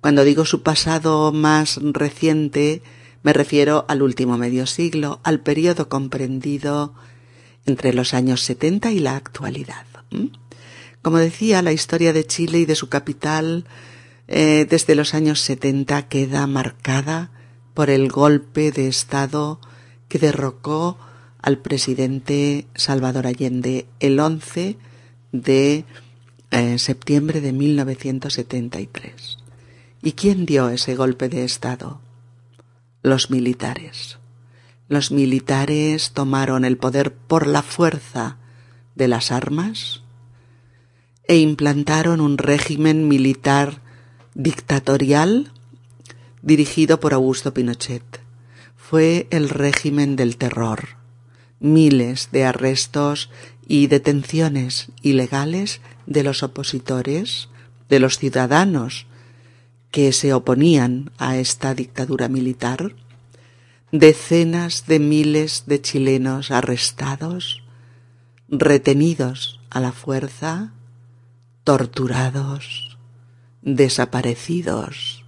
Cuando 0.00 0.22
digo 0.22 0.44
su 0.44 0.62
pasado 0.62 1.32
más 1.32 1.80
reciente, 1.82 2.82
me 3.24 3.32
refiero 3.32 3.86
al 3.88 4.02
último 4.02 4.36
medio 4.36 4.66
siglo, 4.66 5.18
al 5.24 5.40
periodo 5.40 5.88
comprendido 5.88 6.94
entre 7.64 7.94
los 7.94 8.12
años 8.12 8.42
70 8.42 8.92
y 8.92 8.98
la 8.98 9.16
actualidad. 9.16 9.86
Como 11.00 11.16
decía, 11.16 11.62
la 11.62 11.72
historia 11.72 12.12
de 12.12 12.26
Chile 12.26 12.58
y 12.60 12.66
de 12.66 12.76
su 12.76 12.90
capital 12.90 13.64
eh, 14.28 14.66
desde 14.68 14.94
los 14.94 15.14
años 15.14 15.40
70 15.40 16.06
queda 16.06 16.46
marcada 16.46 17.30
por 17.72 17.88
el 17.88 18.10
golpe 18.10 18.70
de 18.70 18.88
Estado 18.88 19.58
que 20.08 20.18
derrocó 20.18 20.98
al 21.40 21.58
presidente 21.58 22.66
Salvador 22.74 23.26
Allende 23.26 23.86
el 24.00 24.20
11 24.20 24.76
de 25.32 25.86
eh, 26.50 26.78
septiembre 26.78 27.40
de 27.40 27.54
1973. 27.54 29.38
¿Y 30.02 30.12
quién 30.12 30.44
dio 30.44 30.68
ese 30.68 30.94
golpe 30.94 31.30
de 31.30 31.44
Estado? 31.44 32.03
Los 33.04 33.28
militares. 33.28 34.16
Los 34.88 35.10
militares 35.10 36.12
tomaron 36.12 36.64
el 36.64 36.78
poder 36.78 37.12
por 37.12 37.46
la 37.46 37.60
fuerza 37.60 38.38
de 38.94 39.08
las 39.08 39.30
armas 39.30 40.02
e 41.28 41.36
implantaron 41.36 42.22
un 42.22 42.38
régimen 42.38 43.06
militar 43.06 43.82
dictatorial 44.32 45.52
dirigido 46.40 46.98
por 46.98 47.12
Augusto 47.12 47.52
Pinochet. 47.52 48.22
Fue 48.74 49.26
el 49.28 49.50
régimen 49.50 50.16
del 50.16 50.38
terror. 50.38 50.96
Miles 51.60 52.30
de 52.32 52.46
arrestos 52.46 53.28
y 53.68 53.88
detenciones 53.88 54.88
ilegales 55.02 55.82
de 56.06 56.22
los 56.22 56.42
opositores, 56.42 57.50
de 57.90 58.00
los 58.00 58.16
ciudadanos 58.16 59.06
que 59.94 60.10
se 60.10 60.34
oponían 60.34 61.12
a 61.18 61.36
esta 61.36 61.72
dictadura 61.72 62.26
militar, 62.26 62.96
decenas 63.92 64.88
de 64.88 64.98
miles 64.98 65.66
de 65.66 65.80
chilenos 65.80 66.50
arrestados, 66.50 67.62
retenidos 68.48 69.60
a 69.70 69.78
la 69.78 69.92
fuerza, 69.92 70.72
torturados, 71.62 72.98
desaparecidos 73.62 75.24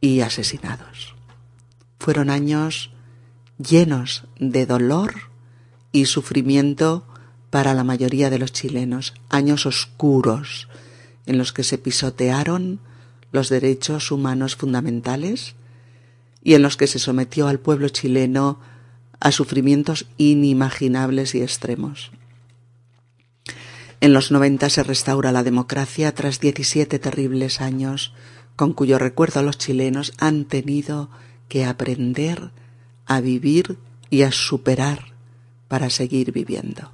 y 0.00 0.22
asesinados. 0.22 1.14
Fueron 1.98 2.30
años 2.30 2.92
llenos 3.58 4.24
de 4.38 4.64
dolor 4.64 5.12
y 5.92 6.06
sufrimiento 6.06 7.06
para 7.50 7.74
la 7.74 7.84
mayoría 7.84 8.30
de 8.30 8.38
los 8.38 8.52
chilenos, 8.52 9.12
años 9.28 9.66
oscuros 9.66 10.66
en 11.26 11.36
los 11.36 11.52
que 11.52 11.62
se 11.62 11.76
pisotearon 11.76 12.80
los 13.32 13.48
derechos 13.48 14.10
humanos 14.10 14.56
fundamentales 14.56 15.54
y 16.42 16.54
en 16.54 16.62
los 16.62 16.76
que 16.76 16.86
se 16.86 16.98
sometió 16.98 17.48
al 17.48 17.60
pueblo 17.60 17.88
chileno 17.88 18.58
a 19.20 19.32
sufrimientos 19.32 20.06
inimaginables 20.16 21.34
y 21.34 21.42
extremos. 21.42 22.10
En 24.00 24.14
los 24.14 24.30
90 24.30 24.70
se 24.70 24.82
restaura 24.82 25.30
la 25.30 25.42
democracia 25.42 26.14
tras 26.14 26.40
17 26.40 26.98
terribles 26.98 27.60
años, 27.60 28.14
con 28.56 28.72
cuyo 28.72 28.98
recuerdo 28.98 29.42
los 29.42 29.58
chilenos 29.58 30.14
han 30.18 30.46
tenido 30.46 31.10
que 31.48 31.66
aprender 31.66 32.50
a 33.04 33.20
vivir 33.20 33.78
y 34.08 34.22
a 34.22 34.32
superar 34.32 35.12
para 35.68 35.90
seguir 35.90 36.32
viviendo. 36.32 36.92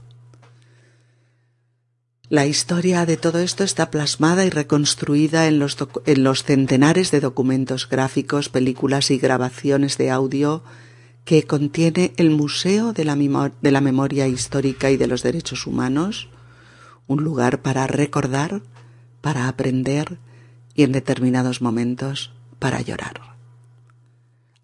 La 2.29 2.45
historia 2.45 3.07
de 3.07 3.16
todo 3.16 3.39
esto 3.39 3.62
está 3.62 3.93
plasmada 3.93 4.45
y 4.45 4.51
reconstruida 4.51 5.47
en 5.47 5.61
los, 5.61 5.77
en 6.07 6.24
los, 6.24 6.43
centenares 6.43 7.12
de 7.12 7.20
documentos 7.20 7.89
gráficos, 7.89 8.49
películas 8.49 9.12
y 9.12 9.18
grabaciones 9.18 9.97
de 9.97 10.11
audio 10.11 10.64
que 11.24 11.45
contiene 11.45 12.14
el 12.16 12.31
Museo 12.31 12.93
de 12.93 13.05
la, 13.05 13.14
de 13.14 13.70
la 13.70 13.81
Memoria 13.81 14.27
Histórica 14.27 14.91
y 14.91 14.97
de 14.97 15.07
los 15.07 15.22
Derechos 15.22 15.68
Humanos, 15.68 16.29
un 17.07 17.22
lugar 17.22 17.62
para 17.62 17.87
recordar, 17.87 18.61
para 19.20 19.47
aprender 19.47 20.18
y 20.74 20.83
en 20.83 20.91
determinados 20.91 21.62
momentos 21.62 22.33
para 22.59 22.81
llorar. 22.81 23.37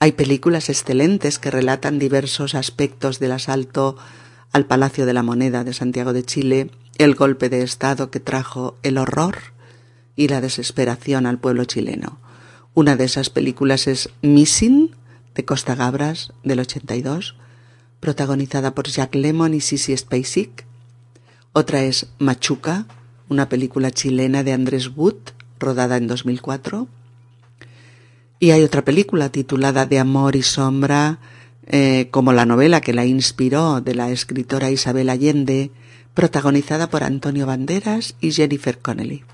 Hay 0.00 0.12
películas 0.12 0.68
excelentes 0.68 1.38
que 1.38 1.52
relatan 1.52 2.00
diversos 2.00 2.56
aspectos 2.56 3.20
del 3.20 3.30
asalto 3.30 3.96
al 4.50 4.66
Palacio 4.66 5.06
de 5.06 5.12
la 5.12 5.22
Moneda 5.22 5.62
de 5.62 5.74
Santiago 5.74 6.12
de 6.12 6.24
Chile, 6.24 6.70
el 6.98 7.14
golpe 7.14 7.48
de 7.48 7.62
Estado 7.62 8.10
que 8.10 8.20
trajo 8.20 8.76
el 8.82 8.98
horror 8.98 9.38
y 10.16 10.28
la 10.28 10.40
desesperación 10.40 11.26
al 11.26 11.38
pueblo 11.38 11.64
chileno. 11.64 12.18
Una 12.74 12.96
de 12.96 13.04
esas 13.04 13.30
películas 13.30 13.86
es 13.86 14.10
Missing, 14.22 14.94
de 15.34 15.44
Costa 15.44 15.74
Gabras, 15.74 16.32
del 16.44 16.60
82, 16.60 17.36
protagonizada 18.00 18.74
por 18.74 18.88
Jack 18.88 19.14
Lemmon 19.14 19.54
y 19.54 19.60
Sissy 19.60 19.96
Spacek, 19.96 20.66
otra 21.54 21.82
es 21.82 22.06
Machuca, 22.18 22.86
una 23.28 23.50
película 23.50 23.90
chilena 23.90 24.42
de 24.42 24.54
Andrés 24.54 24.90
Wood, 24.96 25.18
rodada 25.60 25.98
en 25.98 26.06
2004. 26.06 26.88
Y 28.40 28.52
hay 28.52 28.62
otra 28.62 28.86
película 28.86 29.28
titulada 29.28 29.84
De 29.84 29.98
Amor 29.98 30.34
y 30.34 30.42
Sombra, 30.42 31.18
eh, 31.66 32.08
como 32.10 32.32
la 32.32 32.46
novela 32.46 32.80
que 32.80 32.94
la 32.94 33.04
inspiró 33.04 33.82
de 33.82 33.94
la 33.94 34.10
escritora 34.10 34.70
Isabel 34.70 35.10
Allende, 35.10 35.70
protagonizada 36.14 36.90
por 36.90 37.04
Antonio 37.04 37.46
Banderas 37.46 38.14
y 38.20 38.32
Jennifer 38.32 38.78
Connelly. 38.78 39.24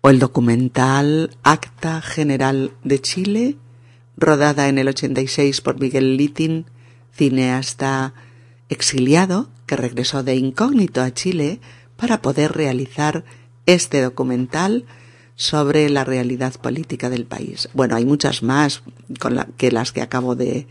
O 0.00 0.10
el 0.10 0.18
documental 0.18 1.30
Acta 1.42 2.02
General 2.02 2.72
de 2.84 3.00
Chile, 3.00 3.56
rodada 4.16 4.68
en 4.68 4.78
el 4.78 4.88
86 4.88 5.60
por 5.60 5.80
Miguel 5.80 6.16
Littin, 6.16 6.66
cineasta 7.12 8.14
exiliado 8.68 9.48
que 9.66 9.76
regresó 9.76 10.22
de 10.22 10.36
incógnito 10.36 11.02
a 11.02 11.12
Chile 11.12 11.60
para 11.96 12.20
poder 12.20 12.52
realizar 12.52 13.24
este 13.66 14.00
documental 14.00 14.84
sobre 15.36 15.88
la 15.88 16.04
realidad 16.04 16.54
política 16.54 17.10
del 17.10 17.24
país. 17.24 17.68
Bueno, 17.72 17.96
hay 17.96 18.04
muchas 18.04 18.42
más 18.42 18.82
que 19.56 19.70
las 19.70 19.92
que 19.92 20.02
acabo 20.02 20.34
de, 20.34 20.66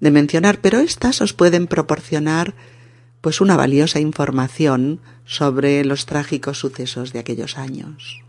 de 0.00 0.10
mencionar, 0.10 0.60
pero 0.60 0.80
estas 0.80 1.20
os 1.20 1.32
pueden 1.32 1.66
proporcionar 1.66 2.54
pues 3.26 3.40
una 3.40 3.56
valiosa 3.56 3.98
información 3.98 5.00
sobre 5.24 5.84
los 5.84 6.06
trágicos 6.06 6.60
sucesos 6.60 7.12
de 7.12 7.18
aquellos 7.18 7.58
años. 7.58 8.22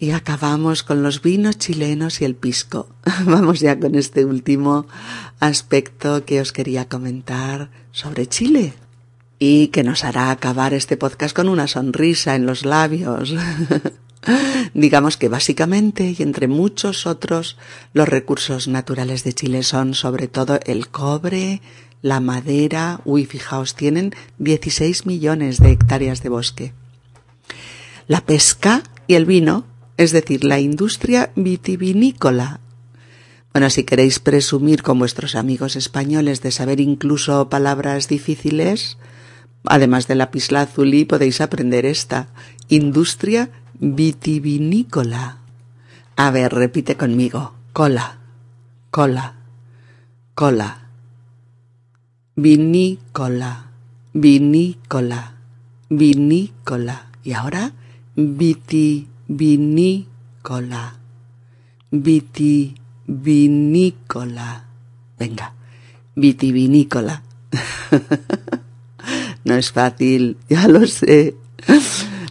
Y 0.00 0.10
acabamos 0.10 0.82
con 0.82 1.04
los 1.04 1.22
vinos 1.22 1.58
chilenos 1.58 2.20
y 2.20 2.24
el 2.24 2.34
pisco. 2.34 2.88
Vamos 3.24 3.60
ya 3.60 3.78
con 3.78 3.94
este 3.94 4.24
último 4.24 4.88
aspecto 5.38 6.24
que 6.24 6.40
os 6.40 6.50
quería 6.50 6.88
comentar 6.88 7.70
sobre 7.92 8.26
Chile 8.26 8.74
y 9.38 9.68
que 9.68 9.84
nos 9.84 10.02
hará 10.02 10.32
acabar 10.32 10.74
este 10.74 10.96
podcast 10.96 11.36
con 11.36 11.48
una 11.48 11.68
sonrisa 11.68 12.34
en 12.34 12.44
los 12.44 12.64
labios. 12.64 13.36
Digamos 14.74 15.16
que 15.18 15.28
básicamente 15.28 16.16
y 16.18 16.20
entre 16.20 16.48
muchos 16.48 17.06
otros 17.06 17.58
los 17.92 18.08
recursos 18.08 18.66
naturales 18.66 19.22
de 19.22 19.34
Chile 19.34 19.62
son 19.62 19.94
sobre 19.94 20.26
todo 20.26 20.58
el 20.66 20.88
cobre, 20.88 21.62
la 22.02 22.20
madera, 22.20 23.00
uy, 23.04 23.24
fijaos, 23.24 23.74
tienen 23.74 24.14
16 24.38 25.06
millones 25.06 25.58
de 25.58 25.70
hectáreas 25.70 26.22
de 26.22 26.28
bosque. 26.28 26.72
La 28.08 28.20
pesca 28.20 28.82
y 29.06 29.14
el 29.14 29.24
vino 29.24 29.64
es 29.96 30.12
decir, 30.12 30.44
la 30.44 30.58
industria 30.58 31.32
vitivinícola. 31.36 32.60
Bueno, 33.52 33.68
si 33.70 33.84
queréis 33.84 34.18
presumir 34.18 34.82
con 34.82 34.98
vuestros 34.98 35.34
amigos 35.34 35.76
españoles 35.76 36.40
de 36.42 36.50
saber 36.50 36.80
incluso 36.80 37.48
palabras 37.48 38.08
difíciles, 38.08 38.98
además 39.64 40.08
de 40.08 40.14
la 40.14 40.30
pislázuli 40.30 41.04
podéis 41.04 41.40
aprender 41.40 41.84
esta, 41.84 42.28
industria 42.68 43.50
vitivinícola. 43.78 45.38
A 46.16 46.30
ver, 46.30 46.54
repite 46.54 46.96
conmigo, 46.96 47.54
cola, 47.72 48.18
cola, 48.90 49.34
cola, 50.34 50.81
vinícola, 52.36 53.66
vinícola, 54.12 55.34
vinícola. 55.88 57.08
Y 57.24 57.32
ahora, 57.32 57.72
viti 58.16 59.08
vinícola, 59.28 60.98
vitivinícola. 61.90 64.64
Venga, 65.18 65.54
vitivinícola. 66.14 67.22
no 69.44 69.54
es 69.54 69.72
fácil, 69.72 70.36
ya 70.48 70.68
lo 70.68 70.86
sé. 70.86 71.34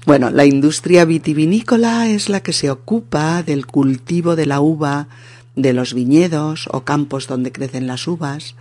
Bueno, 0.06 0.30
la 0.32 0.46
industria 0.46 1.06
vitivinícola 1.06 2.10
es 2.10 2.28
la 2.28 2.42
que 2.42 2.54
se 2.54 2.72
ocupa 2.72 3.44
del 3.44 3.68
cultivo 3.68 4.36
de 4.36 4.48
la 4.48 4.60
uva, 4.60 5.08
de 5.56 5.74
los 5.74 5.94
viñedos 5.94 6.68
o 6.72 6.84
campos 6.84 7.28
donde 7.28 7.52
crecen 7.52 7.86
las 7.88 8.08
uvas 8.08 8.56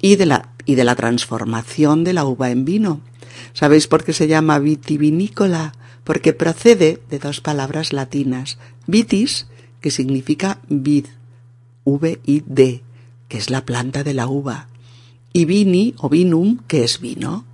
y 0.00 0.16
de 0.16 0.26
la, 0.26 0.50
y 0.66 0.74
de 0.74 0.84
la 0.84 0.96
transformación 0.96 2.04
de 2.04 2.12
la 2.12 2.26
uva 2.26 2.50
en 2.50 2.66
vino. 2.66 3.00
¿Sabéis 3.54 3.86
por 3.86 4.04
qué 4.04 4.12
se 4.12 4.28
llama 4.28 4.58
vitivinícola? 4.58 5.72
porque 6.06 6.32
procede 6.32 7.02
de 7.10 7.18
dos 7.18 7.40
palabras 7.40 7.92
latinas, 7.92 8.58
vitis, 8.86 9.48
que 9.80 9.90
significa 9.90 10.60
vid, 10.68 11.06
V-I-D, 11.84 12.84
que 13.26 13.36
es 13.36 13.50
la 13.50 13.66
planta 13.66 14.04
de 14.04 14.14
la 14.14 14.28
uva, 14.28 14.68
y 15.32 15.46
vini 15.46 15.96
o 15.98 16.08
vinum, 16.08 16.60
que 16.68 16.84
es 16.84 17.00
vino. 17.00 17.44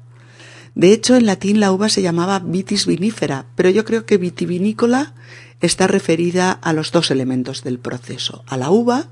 De 0.74 0.92
hecho, 0.92 1.16
en 1.16 1.24
latín 1.24 1.60
la 1.60 1.72
uva 1.72 1.88
se 1.88 2.02
llamaba 2.02 2.40
vitis 2.40 2.84
vinífera, 2.84 3.46
pero 3.56 3.70
yo 3.70 3.86
creo 3.86 4.04
que 4.04 4.18
vitivinícola 4.18 5.14
está 5.62 5.86
referida 5.86 6.52
a 6.52 6.74
los 6.74 6.92
dos 6.92 7.10
elementos 7.10 7.64
del 7.64 7.78
proceso, 7.78 8.44
a 8.46 8.58
la 8.58 8.70
uva 8.70 9.08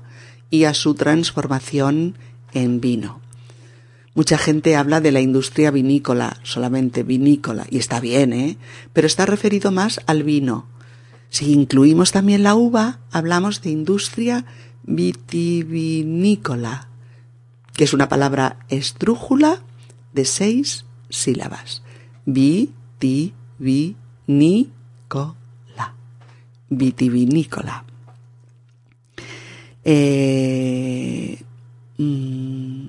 y 0.51 0.65
a 0.65 0.75
su 0.75 0.93
transformación 0.93 2.15
en 2.53 2.79
vino. 2.79 3.21
Mucha 4.13 4.37
gente 4.37 4.75
habla 4.75 4.99
de 4.99 5.11
la 5.11 5.21
industria 5.21 5.71
vinícola, 5.71 6.37
solamente 6.43 7.03
vinícola, 7.03 7.65
y 7.69 7.77
está 7.77 8.01
bien, 8.01 8.33
¿eh? 8.33 8.57
Pero 8.91 9.07
está 9.07 9.25
referido 9.25 9.71
más 9.71 10.01
al 10.05 10.23
vino. 10.23 10.65
Si 11.29 11.53
incluimos 11.53 12.11
también 12.11 12.43
la 12.43 12.55
uva, 12.55 12.99
hablamos 13.11 13.61
de 13.61 13.69
industria 13.69 14.43
vitivinícola, 14.83 16.89
que 17.73 17.85
es 17.85 17.93
una 17.93 18.09
palabra 18.09 18.57
estrújula 18.67 19.61
de 20.11 20.25
seis 20.25 20.83
sílabas. 21.09 21.81
Vitivinícola. 22.25 23.35
Vitivinícola. 26.69 27.85
Eh, 29.85 31.41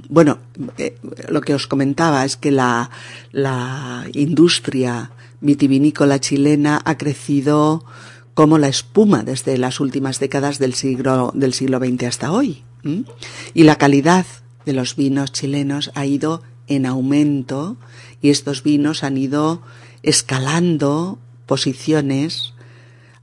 bueno, 0.08 0.38
eh, 0.78 0.96
lo 1.28 1.40
que 1.40 1.54
os 1.54 1.66
comentaba 1.66 2.24
es 2.24 2.36
que 2.36 2.50
la, 2.50 2.90
la 3.32 4.06
industria 4.12 5.10
vitivinícola 5.40 6.20
chilena 6.20 6.80
ha 6.84 6.96
crecido 6.96 7.84
como 8.34 8.58
la 8.58 8.68
espuma 8.68 9.22
desde 9.22 9.58
las 9.58 9.80
últimas 9.80 10.20
décadas 10.20 10.58
del 10.58 10.74
siglo, 10.74 11.32
del 11.34 11.52
siglo 11.52 11.78
XX 11.78 12.04
hasta 12.04 12.32
hoy. 12.32 12.62
Y 13.54 13.62
la 13.62 13.76
calidad 13.76 14.26
de 14.66 14.72
los 14.72 14.96
vinos 14.96 15.30
chilenos 15.30 15.92
ha 15.94 16.04
ido 16.04 16.42
en 16.66 16.86
aumento 16.86 17.76
y 18.20 18.30
estos 18.30 18.64
vinos 18.64 19.04
han 19.04 19.16
ido 19.16 19.62
escalando 20.02 21.18
posiciones 21.46 22.54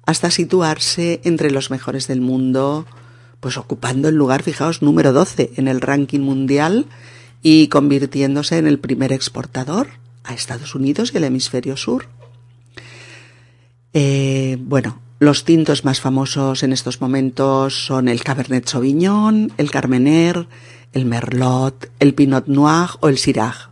hasta 0.05 0.31
situarse 0.31 1.19
entre 1.23 1.51
los 1.51 1.71
mejores 1.71 2.07
del 2.07 2.21
mundo 2.21 2.85
pues 3.39 3.57
ocupando 3.57 4.09
el 4.09 4.15
lugar, 4.15 4.43
fijaos, 4.43 4.81
número 4.81 5.13
12 5.13 5.51
en 5.55 5.67
el 5.67 5.81
ranking 5.81 6.19
mundial 6.19 6.87
y 7.41 7.67
convirtiéndose 7.67 8.57
en 8.57 8.67
el 8.67 8.79
primer 8.79 9.13
exportador 9.13 9.87
a 10.23 10.33
Estados 10.33 10.75
Unidos 10.75 11.11
y 11.13 11.17
el 11.17 11.23
hemisferio 11.23 11.77
sur. 11.77 12.07
Eh, 13.93 14.57
bueno, 14.59 15.01
los 15.19 15.45
tintos 15.45 15.85
más 15.85 16.01
famosos 16.01 16.63
en 16.63 16.73
estos 16.73 17.01
momentos 17.01 17.85
son 17.85 18.07
el 18.07 18.23
Cabernet 18.23 18.67
Sauvignon, 18.67 19.51
el 19.57 19.71
Carmener, 19.71 20.47
el 20.93 21.05
Merlot, 21.05 21.91
el 21.99 22.13
Pinot 22.13 22.47
Noir 22.47 22.91
o 22.99 23.09
el 23.09 23.17
Syrah. 23.17 23.71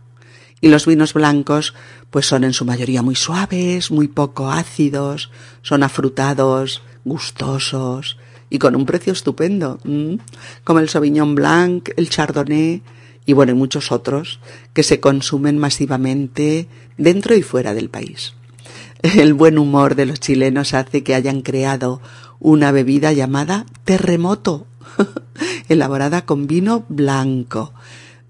Y 0.60 0.68
los 0.68 0.86
vinos 0.86 1.14
blancos, 1.14 1.74
pues 2.10 2.26
son 2.26 2.42
en 2.42 2.52
su 2.52 2.64
mayoría 2.64 3.02
muy 3.02 3.14
suaves, 3.14 3.90
muy 3.90 4.08
poco 4.08 4.50
ácidos, 4.50 5.30
son 5.62 5.84
afrutados, 5.84 6.82
gustosos, 7.04 8.18
y 8.50 8.58
con 8.58 8.76
un 8.76 8.86
precio 8.86 9.12
estupendo, 9.12 9.78
como 10.64 10.80
el 10.80 10.88
Sauvignon 10.88 11.34
Blanc, 11.34 11.90
el 11.96 12.08
Chardonnay 12.08 12.82
y 13.26 13.32
bueno, 13.34 13.52
y 13.52 13.54
muchos 13.54 13.92
otros 13.92 14.40
que 14.72 14.82
se 14.82 15.00
consumen 15.00 15.58
masivamente 15.58 16.66
dentro 16.96 17.36
y 17.36 17.42
fuera 17.42 17.74
del 17.74 17.90
país. 17.90 18.32
El 19.02 19.34
buen 19.34 19.58
humor 19.58 19.94
de 19.94 20.06
los 20.06 20.18
chilenos 20.18 20.72
hace 20.74 21.02
que 21.02 21.14
hayan 21.14 21.42
creado 21.42 22.00
una 22.40 22.72
bebida 22.72 23.12
llamada 23.12 23.66
terremoto, 23.84 24.66
elaborada 25.68 26.24
con 26.24 26.46
vino 26.46 26.84
blanco, 26.88 27.74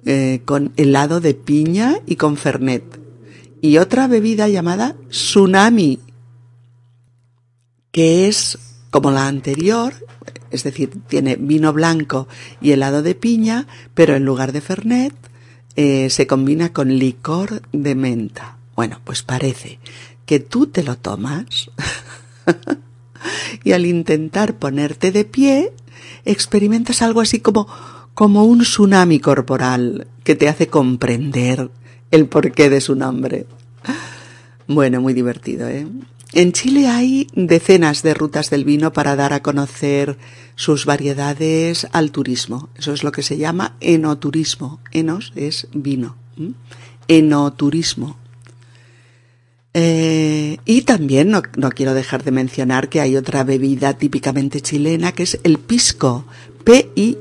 eh, 0.04 0.42
con 0.44 0.72
helado 0.76 1.20
de 1.20 1.34
piña 1.34 2.00
y 2.04 2.16
con 2.16 2.36
fernet, 2.36 3.00
y 3.60 3.78
otra 3.78 4.08
bebida 4.08 4.48
llamada 4.48 4.96
tsunami, 5.08 6.00
que 7.92 8.28
es 8.28 8.58
como 8.90 9.10
la 9.10 9.26
anterior, 9.26 9.94
es 10.50 10.64
decir, 10.64 10.90
tiene 11.08 11.36
vino 11.36 11.72
blanco 11.72 12.28
y 12.60 12.72
helado 12.72 13.02
de 13.02 13.14
piña, 13.14 13.66
pero 13.94 14.16
en 14.16 14.24
lugar 14.24 14.52
de 14.52 14.60
Fernet 14.60 15.14
eh, 15.76 16.10
se 16.10 16.26
combina 16.26 16.72
con 16.72 16.98
licor 16.98 17.62
de 17.72 17.94
menta. 17.94 18.56
Bueno, 18.74 19.00
pues 19.04 19.22
parece 19.22 19.78
que 20.26 20.40
tú 20.40 20.66
te 20.66 20.82
lo 20.82 20.96
tomas 20.96 21.70
y 23.64 23.72
al 23.72 23.86
intentar 23.86 24.54
ponerte 24.56 25.12
de 25.12 25.24
pie 25.24 25.72
experimentas 26.24 27.02
algo 27.02 27.20
así 27.20 27.40
como 27.40 27.66
como 28.18 28.42
un 28.42 28.62
tsunami 28.62 29.20
corporal 29.20 30.08
que 30.24 30.34
te 30.34 30.48
hace 30.48 30.66
comprender 30.66 31.70
el 32.10 32.26
porqué 32.26 32.68
de 32.68 32.80
su 32.80 32.96
nombre. 32.96 33.46
Bueno, 34.66 35.00
muy 35.00 35.14
divertido, 35.14 35.68
¿eh? 35.68 35.86
En 36.32 36.52
Chile 36.52 36.88
hay 36.88 37.26
decenas 37.32 38.02
de 38.02 38.12
rutas 38.12 38.50
del 38.50 38.64
vino 38.64 38.92
para 38.92 39.16
dar 39.16 39.32
a 39.32 39.42
conocer 39.42 40.18
sus 40.56 40.84
variedades 40.84 41.86
al 41.92 42.10
turismo. 42.10 42.68
Eso 42.76 42.92
es 42.92 43.02
lo 43.02 43.12
que 43.12 43.22
se 43.22 43.38
llama 43.38 43.76
enoturismo. 43.80 44.80
Enos 44.92 45.32
es 45.36 45.68
vino. 45.72 46.16
Enoturismo. 47.08 48.18
Eh, 49.72 50.58
y 50.66 50.82
también 50.82 51.30
no, 51.30 51.42
no, 51.56 51.70
quiero 51.70 51.94
dejar 51.94 52.24
de 52.24 52.30
mencionar 52.30 52.88
que 52.88 53.00
hay 53.00 53.16
otra 53.16 53.44
bebida 53.44 53.94
típicamente 53.94 54.60
chilena 54.60 55.12
que 55.12 55.22
es 55.22 55.40
el 55.44 55.58
pisco. 55.58 56.26
P-I-S-C-O. 56.64 57.14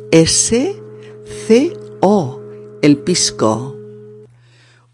El 2.81 2.97
pisco 2.97 3.76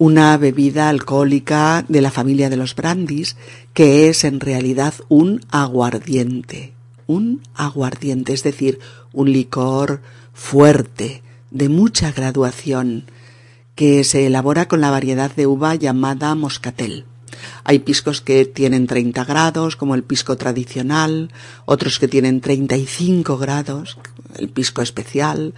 una 0.03 0.35
bebida 0.35 0.89
alcohólica 0.89 1.85
de 1.87 2.01
la 2.01 2.11
familia 2.11 2.49
de 2.49 2.57
los 2.57 2.75
brandis, 2.75 3.37
que 3.73 4.09
es 4.09 4.25
en 4.25 4.41
realidad 4.41 4.93
un 5.07 5.39
aguardiente. 5.49 6.73
Un 7.07 7.41
aguardiente, 7.55 8.33
es 8.33 8.43
decir, 8.43 8.79
un 9.13 9.31
licor 9.31 10.01
fuerte, 10.33 11.23
de 11.51 11.69
mucha 11.69 12.11
graduación, 12.11 13.05
que 13.75 14.03
se 14.03 14.27
elabora 14.27 14.67
con 14.67 14.81
la 14.81 14.91
variedad 14.91 15.33
de 15.33 15.47
uva 15.47 15.75
llamada 15.75 16.35
moscatel. 16.35 17.05
Hay 17.63 17.79
piscos 17.79 18.19
que 18.19 18.43
tienen 18.43 18.87
30 18.87 19.23
grados, 19.23 19.77
como 19.77 19.95
el 19.95 20.03
pisco 20.03 20.35
tradicional, 20.35 21.31
otros 21.63 21.97
que 21.97 22.09
tienen 22.09 22.41
35 22.41 23.37
grados, 23.37 23.97
el 24.35 24.49
pisco 24.49 24.81
especial, 24.81 25.53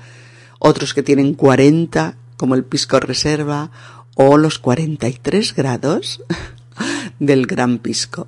otros 0.60 0.93
que 0.93 1.02
tienen 1.02 1.34
40, 1.34 2.16
como 2.38 2.54
el 2.54 2.64
pisco 2.64 3.00
reserva, 3.00 3.72
o 4.16 4.38
los 4.38 4.59
43 4.59 5.53
grados 5.53 6.24
del 7.20 7.45
gran 7.45 7.78
pisco. 7.78 8.28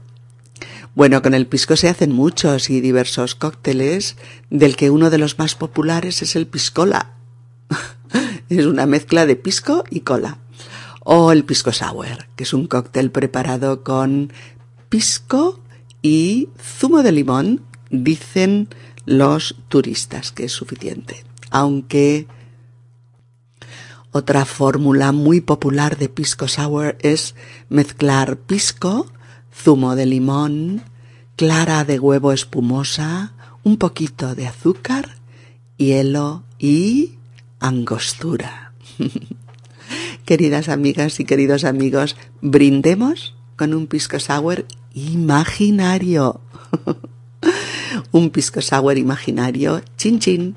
Bueno, 0.96 1.22
con 1.22 1.34
el 1.34 1.48
pisco 1.48 1.76
se 1.76 1.90
hacen 1.90 2.12
muchos 2.12 2.70
y 2.70 2.82
diversos 2.82 3.36
cócteles, 3.36 4.18
del 4.50 4.76
que 4.76 4.90
uno 4.90 5.10
de 5.10 5.18
los 5.18 5.38
más 5.38 5.56
populares 5.56 6.22
es 6.22 6.36
el 6.36 6.48
piscola. 6.48 7.14
es 8.50 8.66
una 8.66 8.86
mezcla 8.86 9.26
de 9.26 9.36
pisco 9.36 9.84
y 9.90 10.00
cola. 10.00 10.40
O 11.04 11.32
el 11.32 11.46
pisco 11.46 11.72
sour, 11.72 12.28
que 12.36 12.44
es 12.44 12.54
un 12.54 12.68
cóctel 12.68 13.12
preparado 13.12 13.84
con 13.84 14.34
pisco 14.90 15.60
y 16.02 16.50
zumo 16.60 17.04
de 17.04 17.12
limón, 17.12 17.62
dicen 17.92 18.68
los 19.06 19.56
turistas 19.70 20.32
que 20.32 20.46
es 20.46 20.52
suficiente. 20.52 21.24
Aunque 21.50 22.28
otra 24.12 24.46
fórmula 24.46 25.12
muy 25.12 25.42
popular 25.42 25.98
de 25.98 26.10
pisco 26.10 26.48
sour 26.48 26.98
es 27.02 27.36
mezclar 27.70 28.38
pisco 28.38 29.08
zumo 29.58 29.96
de 29.96 30.06
limón, 30.06 30.84
clara 31.36 31.84
de 31.84 32.00
huevo 32.00 32.32
espumosa, 32.32 33.34
un 33.64 33.78
poquito 33.78 34.36
de 34.36 34.48
azúcar, 34.48 35.18
hielo 35.78 36.44
y 36.60 37.16
angostura. 37.60 38.74
Queridas 40.26 40.70
amigas 40.70 41.20
y 41.20 41.26
queridos 41.26 41.64
amigos, 41.64 42.16
brindemos 42.42 43.36
con 43.56 43.74
un 43.74 43.88
pisco 43.88 44.20
sour 44.20 44.66
imaginario. 44.94 46.42
un 48.12 48.30
pisco 48.30 48.62
sour 48.62 48.98
imaginario, 48.98 49.82
chin 49.98 50.20
chin, 50.20 50.56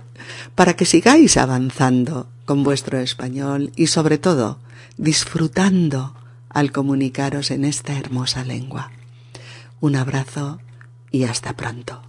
para 0.54 0.74
que 0.74 0.84
sigáis 0.84 1.36
avanzando 1.36 2.28
con 2.50 2.64
vuestro 2.64 2.98
español 2.98 3.70
y 3.76 3.86
sobre 3.86 4.18
todo 4.18 4.58
disfrutando 4.96 6.16
al 6.48 6.72
comunicaros 6.72 7.52
en 7.52 7.64
esta 7.64 7.96
hermosa 7.96 8.44
lengua. 8.44 8.90
Un 9.78 9.94
abrazo 9.94 10.58
y 11.12 11.22
hasta 11.22 11.54
pronto. 11.54 12.02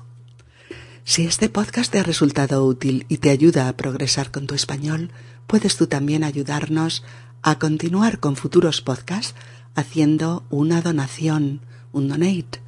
Si 1.04 1.28
este 1.28 1.48
podcast 1.48 1.92
te 1.92 2.00
ha 2.00 2.04
resultado 2.04 2.66
útil 2.66 3.06
y 3.08 3.18
te 3.18 3.30
ayuda 3.30 3.70
a 3.70 3.78
progresar 3.78 4.32
con 4.32 4.48
tu 4.48 4.56
español, 4.56 5.12
puedes 5.46 5.78
tú 5.78 5.86
también 5.86 6.24
ayudarnos 6.24 7.04
a 7.44 7.60
continuar 7.60 8.20
con 8.20 8.36
futuros 8.36 8.82
podcasts 8.82 9.36
haciendo 9.76 10.44
una 10.50 10.82
donación, 10.82 11.62
un 11.92 12.08
donate, 12.08 12.62